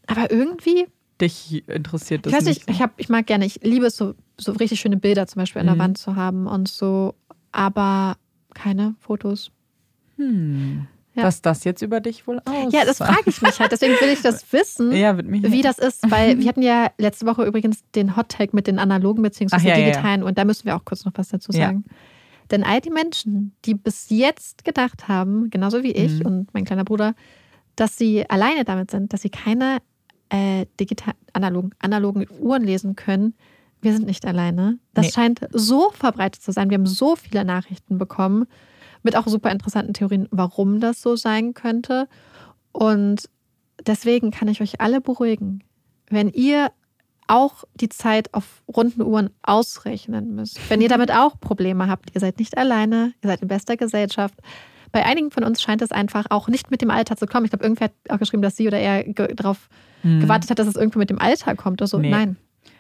[0.07, 0.87] Aber irgendwie,
[1.21, 2.69] Dich interessiert das ich weiß nicht.
[2.69, 5.41] nicht, ich, hab, ich mag gerne, ich liebe es so, so richtig schöne Bilder zum
[5.41, 5.81] Beispiel an der Mhm.
[5.81, 7.15] Wand zu haben und so,
[7.53, 8.17] aber
[8.55, 9.51] keine Fotos.
[10.17, 10.87] Hm.
[11.17, 11.23] Ja.
[11.25, 12.73] Was das jetzt über dich wohl aus?
[12.73, 13.73] Ja, das frage ich mich halt.
[13.73, 14.93] Deswegen will ich das wissen.
[14.95, 18.67] Ja, wie das ist, weil wir hatten ja letzte Woche übrigens den Hot Tag mit
[18.67, 19.67] den analogen bzw.
[19.69, 21.85] Ja, digitalen und da müssen wir auch kurz noch was dazu sagen.
[22.51, 26.27] Denn all die Menschen, die bis jetzt gedacht haben, genauso wie ich Mhm.
[26.27, 27.15] und mein kleiner Bruder,
[27.77, 29.79] dass sie alleine damit sind, dass sie keine
[30.29, 33.35] äh, digital analogen, analogen Uhren lesen können,
[33.81, 34.79] wir sind nicht alleine.
[34.95, 35.13] Das Nee.
[35.13, 36.69] scheint so verbreitet zu sein.
[36.71, 38.47] Wir haben so viele Nachrichten bekommen
[39.07, 42.09] mit auch super interessanten Theorien, warum das so sein könnte.
[42.73, 43.31] Und
[43.87, 45.65] deswegen kann ich euch alle beruhigen.
[46.11, 46.71] Wenn ihr
[47.29, 52.21] auch die Zeit auf runden Uhren ausrechnen müsst, wenn ihr damit auch Probleme habt, ihr
[52.21, 54.35] seid nicht alleine, ihr seid in bester Gesellschaft.
[54.93, 57.45] bei einigen von uns scheint es einfach auch nicht mit dem Alter zu kommen.
[57.45, 59.69] Ich glaube, irgendwer hat auch geschrieben, dass sie oder er ge darauf
[60.03, 60.21] hm.
[60.21, 61.99] gewartet hat, dass es irgendwie mit dem Alter kommt oder so.
[61.99, 62.11] Nee.
[62.11, 62.37] Nein.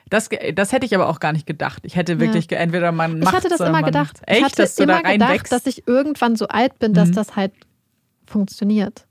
[0.09, 1.83] Das, das hätte ich aber auch gar nicht gedacht.
[1.85, 2.59] Ich hätte wirklich ja.
[2.59, 4.21] entweder man macht Ich hatte das immer gedacht.
[4.27, 7.15] Echt, ich hatte dass immer da gedacht, dass ich irgendwann so alt bin, dass mhm.
[7.15, 7.53] das halt
[8.25, 9.07] funktioniert.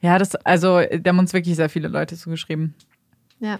[0.00, 2.74] Ja, das, also, da haben uns wirklich sehr viele Leute zugeschrieben.
[3.40, 3.58] Ja.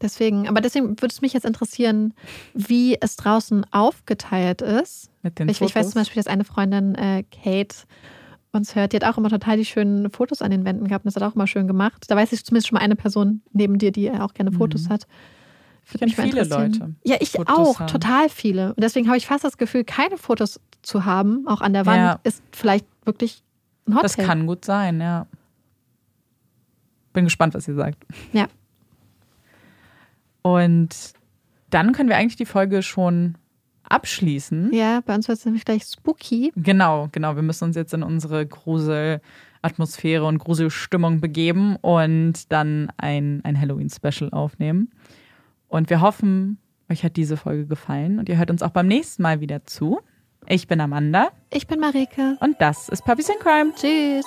[0.00, 2.14] Deswegen, aber deswegen würde es mich jetzt interessieren,
[2.54, 5.10] wie es draußen aufgeteilt ist.
[5.22, 5.70] Mit den ich, Fotos?
[5.70, 7.76] ich weiß zum Beispiel, dass eine Freundin, äh, Kate,
[8.52, 11.14] uns hört, die hat auch immer total die schönen Fotos an den Wänden gehabt und
[11.14, 12.04] das hat auch immer schön gemacht.
[12.08, 14.88] Da weiß ich zumindest schon mal eine Person neben dir, die auch gerne Fotos mhm.
[14.90, 15.06] hat.
[15.84, 16.94] Ich kenne viele Leute.
[17.04, 17.86] Ja, ich Fotos auch, haben.
[17.88, 18.70] total viele.
[18.70, 21.96] Und deswegen habe ich fast das Gefühl, keine Fotos zu haben, auch an der Wand,
[21.98, 22.20] ja.
[22.24, 23.42] ist vielleicht wirklich
[23.86, 24.02] ein Hotel.
[24.02, 25.26] Das kann gut sein, ja.
[27.12, 28.04] Bin gespannt, was ihr sagt.
[28.32, 28.46] Ja.
[30.42, 31.12] Und
[31.70, 33.36] dann können wir eigentlich die Folge schon
[33.84, 34.72] abschließen.
[34.72, 36.52] Ja, bei uns wird es nämlich gleich spooky.
[36.56, 37.36] Genau, genau.
[37.36, 44.30] Wir müssen uns jetzt in unsere Grusel-Atmosphäre und Gruselstimmung begeben und dann ein, ein Halloween-Special
[44.30, 44.90] aufnehmen.
[45.72, 46.58] Und wir hoffen,
[46.90, 50.00] euch hat diese Folge gefallen und ihr hört uns auch beim nächsten Mal wieder zu.
[50.46, 51.30] Ich bin Amanda.
[51.50, 52.36] Ich bin Marike.
[52.40, 53.72] Und das ist Puppies in Crime.
[53.74, 54.26] Tschüss.